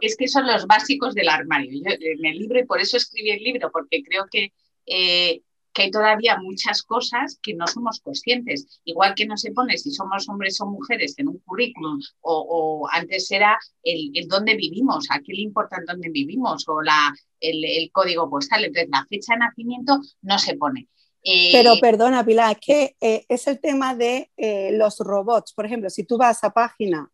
Es 0.00 0.16
que, 0.16 0.28
son 0.28 0.46
los 0.46 0.66
básicos 0.66 1.14
del 1.14 1.28
armario. 1.28 1.70
en 1.84 2.26
el 2.26 2.38
libro, 2.38 2.58
y 2.58 2.64
por 2.64 2.80
eso 2.80 2.96
escribí 2.96 3.30
el 3.30 3.42
libro, 3.42 3.70
porque 3.72 4.02
creo 4.02 4.26
que, 4.30 4.52
eh, 4.86 5.42
que 5.72 5.82
hay 5.82 5.90
todavía 5.90 6.38
muchas 6.38 6.82
cosas 6.82 7.38
que 7.42 7.54
no 7.54 7.66
somos 7.66 8.00
conscientes. 8.00 8.80
Igual 8.84 9.14
que 9.14 9.26
no 9.26 9.36
se 9.36 9.52
pone 9.52 9.76
si 9.78 9.90
somos 9.90 10.28
hombres 10.28 10.60
o 10.60 10.66
mujeres 10.66 11.14
en 11.18 11.28
un 11.28 11.38
currículum, 11.38 12.00
o, 12.20 12.88
antes 12.92 13.30
era 13.30 13.58
el, 13.82 14.12
dónde 14.28 14.54
vivimos, 14.54 15.06
a 15.10 15.20
qué 15.20 15.32
le 15.32 15.42
importa 15.42 15.78
dónde 15.86 16.10
vivimos, 16.10 16.64
o 16.68 16.82
la, 16.82 17.14
el, 17.40 17.90
código 17.92 18.28
postal. 18.28 18.64
Entonces, 18.64 18.90
la 18.90 19.06
fecha 19.06 19.34
de 19.34 19.40
nacimiento 19.40 20.00
no 20.22 20.38
se 20.38 20.56
pone. 20.56 20.88
Eh, 21.24 21.50
Pero 21.52 21.74
perdona, 21.80 22.24
Pilar, 22.24 22.52
es 22.52 22.58
que 22.58 22.96
eh, 23.00 23.24
es 23.28 23.46
el 23.46 23.60
tema 23.60 23.94
de 23.94 24.30
los 24.72 24.98
robots. 24.98 25.52
Por 25.52 25.66
ejemplo, 25.66 25.88
si 25.90 26.04
tú 26.04 26.18
vas 26.18 26.42
a 26.44 26.50
página 26.50 27.10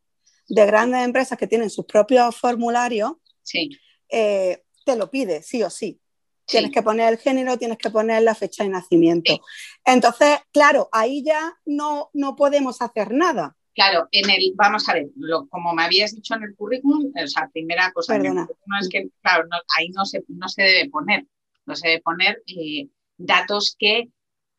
de 0.49 0.67
grandes 0.67 1.05
empresas 1.05 1.39
que 1.39 1.47
tienen 1.47 1.71
sus 1.71 1.85
propios 1.85 2.37
formularios, 2.37 3.13
sí. 3.43 3.71
Eh, 4.11 4.63
te 4.85 4.97
lo 4.97 5.11
pide, 5.11 5.43
sí 5.43 5.63
o 5.63 5.71
sí. 5.71 6.01
Tienes 6.47 6.73
que 6.73 6.83
poner 6.83 7.13
el 7.13 7.19
género, 7.19 7.59
tienes 7.59 7.77
que 7.77 7.91
poner 7.91 8.23
la 8.23 8.35
fecha 8.35 8.65
de 8.65 8.71
nacimiento. 8.71 9.39
Entonces, 9.85 10.39
claro, 10.51 10.89
ahí 10.93 11.23
ya 11.23 11.55
no, 11.67 12.09
no 12.15 12.37
podemos 12.37 12.81
hacer 12.81 13.13
nada. 13.13 13.55
Claro, 13.75 14.09
en 14.11 14.31
el, 14.31 14.55
vamos 14.55 14.89
a 14.89 14.95
ver, 14.95 15.09
como 15.51 15.75
me 15.75 15.85
habías 15.85 16.15
dicho 16.15 16.35
en 16.35 16.45
el 16.45 16.57
currículum, 16.57 17.13
o 17.15 17.27
sea, 17.27 17.51
primera 17.53 17.93
cosa, 17.93 18.17
es 18.17 18.89
que, 18.89 19.11
claro, 19.21 19.47
ahí 19.77 19.91
no 19.91 20.07
se, 20.07 20.25
no 20.29 20.49
se 20.49 20.63
debe 20.63 20.89
poner, 20.89 21.27
no 21.67 21.77
se 21.77 21.89
debe 21.89 22.01
poner 22.01 22.43
eh, 22.47 22.89
datos 23.19 23.77
que 23.79 24.09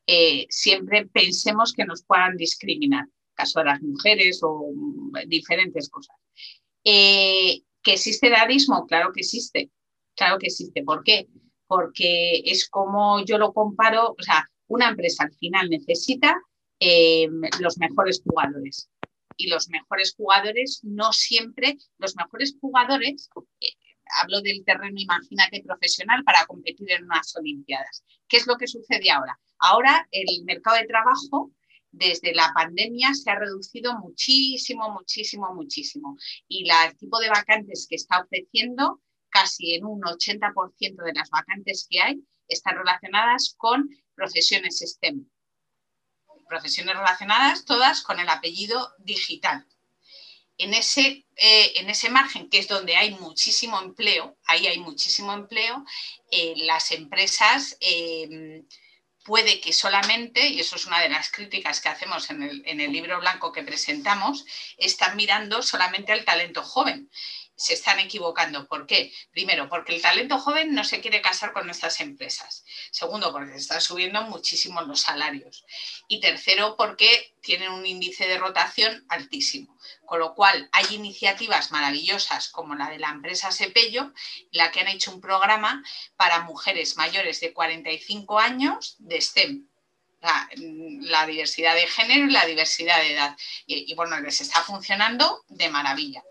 eh, 0.05 0.45
siempre 0.49 1.07
pensemos 1.07 1.73
que 1.73 1.85
nos 1.85 2.03
puedan 2.03 2.37
discriminar 2.37 3.07
caso 3.33 3.59
de 3.59 3.65
las 3.65 3.81
mujeres 3.81 4.41
o 4.43 4.71
diferentes 5.27 5.89
cosas. 5.89 6.15
Eh, 6.83 7.61
¿Que 7.81 7.93
existe 7.93 8.27
edadismo? 8.27 8.85
Claro 8.85 9.11
que 9.13 9.21
existe, 9.21 9.71
claro 10.15 10.37
que 10.37 10.47
existe. 10.47 10.83
¿Por 10.83 11.03
qué? 11.03 11.27
porque 11.69 12.41
es 12.45 12.67
como 12.67 13.23
yo 13.23 13.37
lo 13.37 13.53
comparo, 13.53 14.15
o 14.19 14.23
sea, 14.23 14.49
una 14.67 14.89
empresa 14.89 15.23
al 15.23 15.33
final 15.35 15.69
necesita 15.69 16.35
eh, 16.79 17.29
los 17.59 17.77
mejores 17.77 18.23
jugadores. 18.25 18.89
Y 19.37 19.49
los 19.49 19.69
mejores 19.69 20.15
jugadores, 20.17 20.79
no 20.81 21.13
siempre, 21.13 21.77
los 21.99 22.15
mejores 22.15 22.57
jugadores, 22.59 23.29
eh, 23.61 23.67
hablo 24.21 24.41
del 24.41 24.63
terreno, 24.65 24.99
imagínate, 24.99 25.61
profesional 25.63 26.23
para 26.23 26.45
competir 26.45 26.91
en 26.91 27.05
unas 27.05 27.35
Olimpiadas. 27.35 28.03
¿Qué 28.27 28.37
es 28.37 28.47
lo 28.47 28.57
que 28.57 28.67
sucede 28.67 29.09
ahora? 29.11 29.39
Ahora 29.59 30.07
el 30.11 30.43
mercado 30.45 30.77
de 30.77 30.87
trabajo 30.87 31.51
desde 31.91 32.33
la 32.33 32.51
pandemia 32.53 33.13
se 33.13 33.31
ha 33.31 33.39
reducido 33.39 33.97
muchísimo, 33.97 34.91
muchísimo, 34.91 35.53
muchísimo. 35.53 36.17
Y 36.47 36.69
el 36.69 36.97
tipo 36.97 37.19
de 37.19 37.29
vacantes 37.29 37.87
que 37.89 37.95
está 37.95 38.21
ofreciendo, 38.21 39.01
casi 39.29 39.75
en 39.75 39.85
un 39.85 40.01
80% 40.01 41.03
de 41.03 41.13
las 41.13 41.29
vacantes 41.29 41.87
que 41.89 41.99
hay, 41.99 42.23
están 42.47 42.77
relacionadas 42.77 43.55
con 43.57 43.89
profesiones 44.15 44.79
STEM. 44.79 45.29
Profesiones 46.47 46.95
relacionadas 46.95 47.65
todas 47.65 48.01
con 48.01 48.19
el 48.19 48.29
apellido 48.29 48.93
digital. 48.99 49.65
En 50.59 50.75
ese, 50.75 51.25
eh, 51.35 51.71
en 51.75 51.89
ese 51.89 52.09
margen, 52.09 52.49
que 52.49 52.59
es 52.59 52.67
donde 52.67 52.95
hay 52.95 53.11
muchísimo 53.15 53.81
empleo, 53.81 54.37
ahí 54.45 54.67
hay 54.67 54.79
muchísimo 54.79 55.33
empleo, 55.33 55.83
eh, 56.31 56.53
las 56.57 56.91
empresas... 56.91 57.75
Eh, 57.81 58.63
puede 59.29 59.61
que 59.61 59.73
solamente, 59.73 60.47
y 60.47 60.59
eso 60.59 60.75
es 60.75 60.87
una 60.87 61.01
de 61.01 61.09
las 61.09 61.29
críticas 61.29 61.81
que 61.81 61.89
hacemos 61.89 62.31
en 62.31 62.41
el, 62.41 62.91
libro 62.91 63.19
blanco 63.19 63.51
que 63.51 63.61
presentamos, 63.61 64.43
están 64.75 65.15
mirando 65.17 65.61
solamente 65.61 66.11
al 66.11 66.25
talento 66.25 66.63
joven 66.63 67.11
se 67.59 67.73
están 67.73 67.99
equivocando. 67.99 68.67
¿Por 68.67 68.87
qué? 68.87 69.13
Primero, 69.31 69.67
porque 69.67 69.93
el 69.93 70.01
talento 70.01 70.39
joven 70.39 70.73
no 70.73 70.85
se 70.85 71.01
quiere 71.01 71.21
casar 71.21 71.51
con 71.51 71.65
nuestras 71.65 71.99
empresas. 71.99 72.63
Segundo, 72.89 73.33
porque 73.33 73.55
están 73.55 73.81
subiendo 73.81 74.21
muchísimo 74.23 74.81
los 74.81 75.01
salarios. 75.01 75.65
Y 76.07 76.21
tercero, 76.21 76.77
porque 76.77 77.35
tienen 77.41 77.71
un 77.71 77.85
índice 77.85 78.27
de 78.27 78.37
rotación 78.37 79.05
altísimo. 79.09 79.77
Con 80.05 80.19
lo 80.19 80.35
cual, 80.35 80.69
hay 80.71 80.95
iniciativas 80.95 81.71
maravillosas 81.71 82.47
como 82.47 82.75
la 82.75 82.89
de 82.89 82.99
la 82.99 83.09
empresa 83.09 83.51
Sepello, 83.51 84.13
la 84.51 84.71
que 84.71 84.79
han 84.79 84.87
hecho 84.87 85.11
un 85.11 85.19
programa 85.19 85.83
para 86.15 86.39
mujeres 86.39 86.95
mayores 86.95 87.41
de 87.41 87.51
45 87.51 88.39
años 88.39 88.95
de 88.99 89.19
STEM, 89.19 89.67
la, 90.21 91.25
diversidad 91.27 91.75
de 91.75 91.87
género 91.87 92.25
y 92.25 92.31
la 92.31 92.45
diversidad 92.45 92.99
de 93.01 93.13
edad. 93.13 93.37
Y, 93.65 93.91
y, 93.91 93.95
bueno, 93.95 94.17
les 94.21 94.39
está 94.39 94.61
funcionando 94.61 95.43
de 95.49 95.69
maravilla 95.69 96.23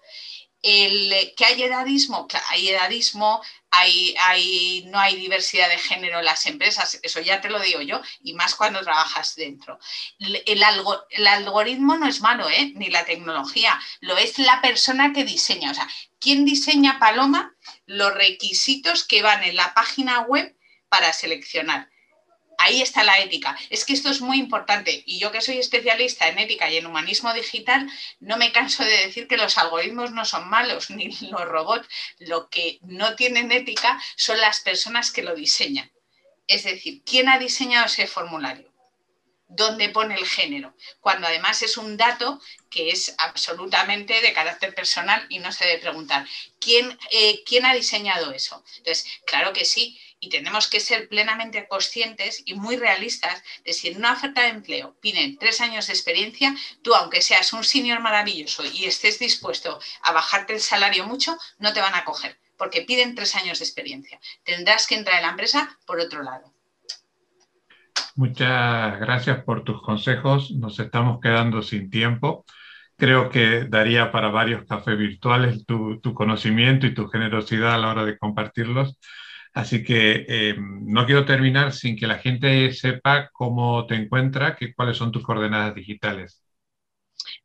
el, 0.62 1.34
que 1.36 1.44
hay 1.44 1.62
edadismo, 1.62 2.26
hay 2.48 2.68
edadismo, 2.68 3.42
hay, 3.70 4.14
hay, 4.20 4.84
no 4.88 4.98
hay 4.98 5.16
diversidad 5.16 5.68
de 5.68 5.78
género 5.78 6.18
en 6.18 6.24
las 6.24 6.46
empresas, 6.46 6.98
eso 7.02 7.20
ya 7.20 7.40
te 7.40 7.50
lo 7.50 7.60
digo 7.60 7.80
yo, 7.80 8.00
y 8.22 8.34
más 8.34 8.54
cuando 8.54 8.80
trabajas 8.80 9.36
dentro. 9.36 9.78
El, 10.18 10.42
el 10.46 11.26
algoritmo 11.26 11.96
no 11.96 12.08
es 12.08 12.20
malo, 12.20 12.48
¿eh? 12.48 12.72
ni 12.74 12.88
la 12.88 13.04
tecnología, 13.04 13.78
lo 14.00 14.16
es 14.16 14.38
la 14.38 14.60
persona 14.60 15.12
que 15.12 15.24
diseña. 15.24 15.70
O 15.70 15.74
sea, 15.74 15.88
¿quién 16.18 16.44
diseña 16.44 16.98
Paloma? 16.98 17.54
Los 17.86 18.14
requisitos 18.14 19.04
que 19.04 19.22
van 19.22 19.44
en 19.44 19.56
la 19.56 19.74
página 19.74 20.20
web 20.20 20.56
para 20.88 21.12
seleccionar 21.12 21.90
ahí 22.58 22.82
está 22.82 23.04
la 23.04 23.18
ética. 23.20 23.56
Es 23.70 23.84
que 23.84 23.94
esto 23.94 24.10
es 24.10 24.20
muy 24.20 24.38
importante 24.38 25.02
y 25.06 25.18
yo 25.18 25.32
que 25.32 25.40
soy 25.40 25.58
especialista 25.58 26.28
en 26.28 26.38
ética 26.38 26.70
y 26.70 26.76
en 26.76 26.86
humanismo 26.86 27.32
digital, 27.32 27.88
no 28.20 28.36
me 28.36 28.52
canso 28.52 28.84
de 28.84 29.06
decir 29.06 29.26
que 29.26 29.36
los 29.36 29.56
algoritmos 29.56 30.10
no 30.10 30.24
son 30.24 30.48
malos, 30.50 30.90
ni 30.90 31.08
los 31.08 31.44
robots. 31.44 31.88
Lo 32.18 32.50
que 32.50 32.78
no 32.82 33.14
tienen 33.14 33.52
ética 33.52 34.00
son 34.16 34.38
las 34.38 34.60
personas 34.60 35.10
que 35.10 35.22
lo 35.22 35.34
diseñan. 35.34 35.90
Es 36.46 36.64
decir, 36.64 37.02
¿quién 37.04 37.28
ha 37.28 37.38
diseñado 37.38 37.86
ese 37.86 38.06
formulario? 38.06 38.68
¿Dónde 39.50 39.88
pone 39.88 40.14
el 40.14 40.26
género? 40.26 40.74
Cuando 41.00 41.26
además 41.26 41.62
es 41.62 41.78
un 41.78 41.96
dato 41.96 42.40
que 42.70 42.90
es 42.90 43.14
absolutamente 43.16 44.20
de 44.20 44.32
carácter 44.34 44.74
personal 44.74 45.24
y 45.30 45.38
no 45.38 45.52
se 45.52 45.64
debe 45.64 45.80
preguntar, 45.80 46.26
¿quién, 46.60 46.98
eh, 47.10 47.42
¿quién 47.46 47.64
ha 47.64 47.74
diseñado 47.74 48.32
eso? 48.32 48.62
Entonces, 48.76 49.06
claro 49.24 49.54
que 49.54 49.64
sí, 49.64 49.98
y 50.20 50.28
tenemos 50.28 50.68
que 50.68 50.80
ser 50.80 51.08
plenamente 51.08 51.66
conscientes 51.68 52.42
y 52.44 52.54
muy 52.54 52.76
realistas 52.76 53.42
de 53.64 53.72
si 53.72 53.88
en 53.88 53.98
una 53.98 54.12
oferta 54.12 54.42
de 54.42 54.48
empleo 54.48 54.96
piden 55.00 55.38
tres 55.38 55.60
años 55.60 55.86
de 55.86 55.92
experiencia, 55.92 56.54
tú 56.82 56.94
aunque 56.94 57.22
seas 57.22 57.52
un 57.52 57.64
senior 57.64 58.00
maravilloso 58.00 58.64
y 58.64 58.84
estés 58.84 59.18
dispuesto 59.18 59.78
a 60.02 60.12
bajarte 60.12 60.54
el 60.54 60.60
salario 60.60 61.06
mucho, 61.06 61.36
no 61.58 61.72
te 61.72 61.80
van 61.80 61.94
a 61.94 62.04
coger 62.04 62.38
porque 62.58 62.82
piden 62.82 63.14
tres 63.14 63.34
años 63.36 63.60
de 63.60 63.64
experiencia. 63.64 64.18
Tendrás 64.44 64.86
que 64.86 64.96
entrar 64.96 65.16
en 65.16 65.22
la 65.22 65.30
empresa 65.30 65.78
por 65.86 66.00
otro 66.00 66.22
lado. 66.22 66.52
Muchas 68.16 68.98
gracias 68.98 69.44
por 69.44 69.62
tus 69.62 69.80
consejos. 69.80 70.50
Nos 70.50 70.78
estamos 70.80 71.20
quedando 71.20 71.62
sin 71.62 71.88
tiempo. 71.88 72.44
Creo 72.96 73.30
que 73.30 73.64
daría 73.68 74.10
para 74.10 74.28
varios 74.28 74.66
cafés 74.66 74.98
virtuales 74.98 75.64
tu, 75.64 76.00
tu 76.00 76.14
conocimiento 76.14 76.86
y 76.86 76.94
tu 76.94 77.06
generosidad 77.06 77.74
a 77.74 77.78
la 77.78 77.88
hora 77.90 78.04
de 78.04 78.18
compartirlos. 78.18 78.98
Así 79.54 79.82
que 79.82 80.26
eh, 80.28 80.56
no 80.58 81.06
quiero 81.06 81.24
terminar 81.24 81.72
sin 81.72 81.96
que 81.96 82.06
la 82.06 82.18
gente 82.18 82.72
sepa 82.72 83.30
cómo 83.32 83.86
te 83.86 83.94
encuentra, 83.94 84.56
que, 84.56 84.74
cuáles 84.74 84.96
son 84.96 85.12
tus 85.12 85.24
coordenadas 85.24 85.74
digitales. 85.74 86.42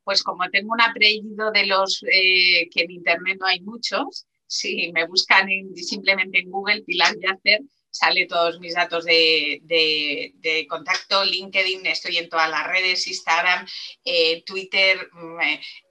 Pues 0.04 0.22
como 0.24 0.50
tengo 0.50 0.74
un 0.74 0.82
apellido 0.82 1.52
de 1.52 1.66
los 1.66 2.04
eh, 2.04 2.70
que 2.70 2.84
en 2.84 2.92
Internet 2.92 3.38
no 3.40 3.48
hay 3.48 3.62
muchos, 3.62 4.28
si 4.46 4.92
me 4.92 5.08
buscan 5.08 5.48
simplemente 5.76 6.40
en 6.40 6.52
Google, 6.52 6.84
Pilar 6.84 7.16
Yacer, 7.20 7.62
sale 7.94 8.26
todos 8.26 8.60
mis 8.60 8.74
datos 8.74 9.06
de, 9.06 10.68
contacto, 10.68 11.24
LinkedIn, 11.24 11.86
estoy 11.86 12.18
en 12.18 12.30
todas 12.30 12.50
las 12.50 12.68
redes, 12.68 13.08
Instagram, 13.08 13.68
eh, 14.04 14.44
Twitter, 14.46 15.10
mm, 15.14 15.40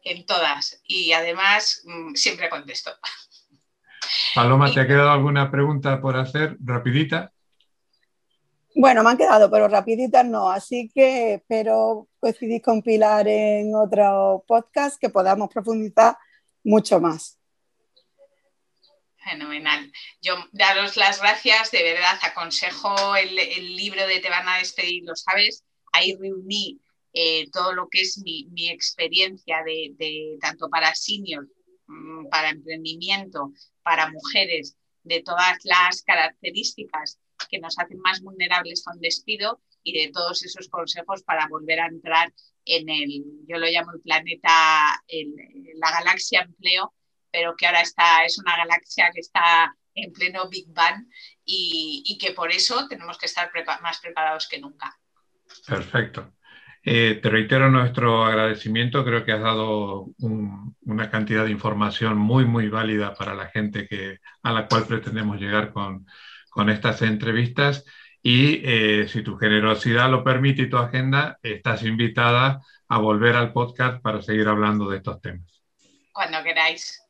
en 0.04 0.26
todas. 0.26 0.82
Y 0.84 1.12
además 1.12 1.82
mm, 1.84 2.14
siempre 2.14 2.50
contesto. 2.50 2.92
Paloma, 4.34 4.72
¿te 4.72 4.80
ha 4.80 4.86
quedado 4.86 5.10
alguna 5.10 5.50
pregunta 5.50 6.00
por 6.00 6.16
hacer 6.16 6.56
rapidita? 6.60 7.32
Bueno, 8.74 9.02
me 9.02 9.10
han 9.10 9.18
quedado, 9.18 9.50
pero 9.50 9.68
rapiditas 9.68 10.24
no, 10.24 10.50
así 10.50 10.90
que 10.94 11.34
espero 11.34 12.08
coincidir 12.18 12.62
con 12.62 12.80
Pilar 12.80 13.28
en 13.28 13.74
otro 13.74 14.44
podcast 14.46 14.98
que 14.98 15.10
podamos 15.10 15.50
profundizar 15.50 16.16
mucho 16.64 16.98
más. 16.98 17.38
Fenomenal. 19.18 19.92
Yo 20.20 20.36
daros 20.52 20.96
las 20.96 21.20
gracias, 21.20 21.70
de 21.70 21.82
verdad, 21.82 22.18
aconsejo 22.22 23.14
el, 23.14 23.76
libro 23.76 24.06
de 24.06 24.20
Te 24.20 24.30
van 24.30 24.48
a 24.48 24.58
despedir, 24.58 25.04
lo 25.04 25.14
sabes, 25.14 25.64
ahí 25.92 26.16
reuní 26.18 26.80
eh, 27.12 27.50
todo 27.52 27.74
lo 27.74 27.88
que 27.90 28.00
es 28.00 28.18
mi, 28.18 28.70
experiencia 28.70 29.58
de, 29.64 29.94
de, 29.98 30.38
tanto 30.40 30.70
para 30.70 30.94
senior 30.94 31.46
para 32.30 32.50
emprendimiento, 32.50 33.52
para 33.82 34.10
mujeres, 34.10 34.76
de 35.04 35.22
todas 35.22 35.58
las 35.64 36.02
características 36.02 37.18
que 37.50 37.58
nos 37.58 37.78
hacen 37.78 37.98
más 38.00 38.20
vulnerables 38.20 38.86
a 38.86 38.92
un 38.92 39.00
despido 39.00 39.60
y 39.82 39.98
de 39.98 40.12
todos 40.12 40.44
esos 40.44 40.68
consejos 40.68 41.22
para 41.22 41.48
volver 41.48 41.80
a 41.80 41.86
entrar 41.86 42.32
en 42.64 42.88
el, 42.88 43.24
yo 43.48 43.58
lo 43.58 43.66
llamo 43.66 43.92
el 43.92 44.00
planeta, 44.00 45.02
la 45.74 45.90
galaxia 45.90 46.42
empleo, 46.42 46.94
pero 47.30 47.56
que 47.56 47.66
ahora 47.66 47.80
está, 47.80 48.24
es 48.24 48.38
una 48.38 48.56
galaxia 48.56 49.10
que 49.12 49.20
está 49.20 49.74
en 49.94 50.12
pleno 50.12 50.48
Big 50.48 50.66
Bang 50.68 51.06
y, 51.44 52.16
que 52.20 52.32
por 52.32 52.52
eso 52.52 52.86
tenemos 52.88 53.18
que 53.18 53.26
estar 53.26 53.50
más 53.82 53.98
preparados 54.00 54.46
que 54.48 54.60
nunca. 54.60 54.96
Perfecto. 55.66 56.34
Eh, 56.84 57.20
te 57.22 57.28
reitero 57.28 57.70
nuestro 57.70 58.24
agradecimiento, 58.24 59.04
creo 59.04 59.24
que 59.24 59.32
has 59.32 59.42
dado 59.42 60.06
una 60.92 61.10
cantidad 61.10 61.44
de 61.44 61.50
información 61.50 62.18
muy, 62.18 62.44
muy 62.44 62.68
válida 62.68 63.14
para 63.14 63.34
la 63.34 63.48
gente 63.48 63.86
que, 63.86 64.18
a 64.42 64.52
la 64.52 64.66
cual 64.66 64.84
pretendemos 64.86 65.40
llegar 65.40 65.72
con, 65.72 66.06
con 66.50 66.70
estas 66.70 67.02
entrevistas 67.02 67.84
y 68.22 68.60
eh, 68.64 69.08
si 69.08 69.22
tu 69.22 69.36
generosidad 69.36 70.10
lo 70.10 70.22
permite 70.22 70.62
y 70.62 70.70
tu 70.70 70.76
agenda, 70.76 71.38
estás 71.42 71.82
invitada 71.82 72.60
a 72.88 72.98
volver 72.98 73.36
al 73.36 73.52
podcast 73.52 74.00
para 74.00 74.22
seguir 74.22 74.48
hablando 74.48 74.88
de 74.88 74.98
estos 74.98 75.20
temas. 75.20 75.62
Cuando 76.12 76.42
queráis. 76.42 77.02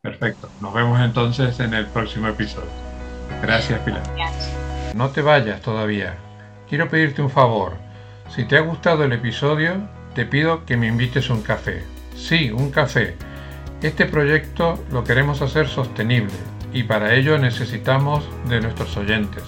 Perfecto, 0.00 0.50
nos 0.60 0.74
vemos 0.74 1.00
entonces 1.00 1.60
en 1.60 1.74
el 1.74 1.86
próximo 1.86 2.28
episodio. 2.28 2.70
Gracias, 3.42 3.78
Pilar. 3.80 4.02
No 4.94 5.10
te 5.10 5.22
vayas 5.22 5.60
todavía. 5.60 6.16
Quiero 6.68 6.88
pedirte 6.88 7.22
un 7.22 7.30
favor 7.30 7.86
si 8.30 8.44
te 8.44 8.58
ha 8.58 8.60
gustado 8.60 9.04
el 9.04 9.12
episodio, 9.12 9.88
te 10.14 10.26
pido 10.26 10.66
que 10.66 10.76
me 10.76 10.88
invites 10.88 11.30
un 11.30 11.42
café. 11.42 11.84
Sí, 12.16 12.50
un 12.50 12.70
café. 12.70 13.14
Este 13.82 14.06
proyecto 14.06 14.82
lo 14.90 15.04
queremos 15.04 15.42
hacer 15.42 15.68
sostenible 15.68 16.32
y 16.72 16.82
para 16.82 17.14
ello 17.14 17.38
necesitamos 17.38 18.28
de 18.48 18.60
nuestros 18.60 18.96
oyentes. 18.96 19.44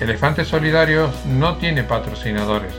Elefantes 0.00 0.48
Solidarios 0.48 1.10
no 1.26 1.56
tiene 1.56 1.82
patrocinadores, 1.82 2.72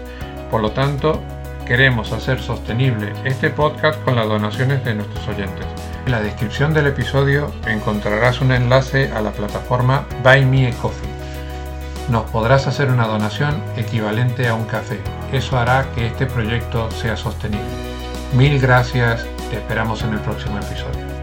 por 0.49 0.61
lo 0.61 0.71
tanto 0.71 1.21
queremos 1.65 2.13
hacer 2.13 2.39
sostenible 2.41 3.11
este 3.25 3.49
podcast 3.49 4.01
con 4.03 4.15
las 4.15 4.27
donaciones 4.27 4.83
de 4.85 4.95
nuestros 4.95 5.27
oyentes. 5.27 5.65
En 6.05 6.13
la 6.13 6.21
descripción 6.21 6.73
del 6.73 6.87
episodio 6.87 7.51
encontrarás 7.67 8.41
un 8.41 8.53
enlace 8.53 9.11
a 9.11 9.21
la 9.21 9.31
plataforma 9.31 10.07
Buy 10.23 10.45
Me 10.45 10.67
a 10.67 10.71
Coffee 10.71 11.17
nos 12.09 12.29
podrás 12.31 12.67
hacer 12.67 12.89
una 12.89 13.05
donación 13.05 13.61
equivalente 13.75 14.47
a 14.47 14.55
un 14.55 14.65
café. 14.65 14.99
Eso 15.33 15.57
hará 15.57 15.91
que 15.93 16.07
este 16.07 16.25
proyecto 16.25 16.89
sea 16.91 17.17
sostenible. 17.17 17.96
Mil 18.33 18.59
gracias, 18.59 19.25
te 19.49 19.57
esperamos 19.57 20.03
en 20.03 20.13
el 20.13 20.19
próximo 20.19 20.57
episodio. 20.57 21.16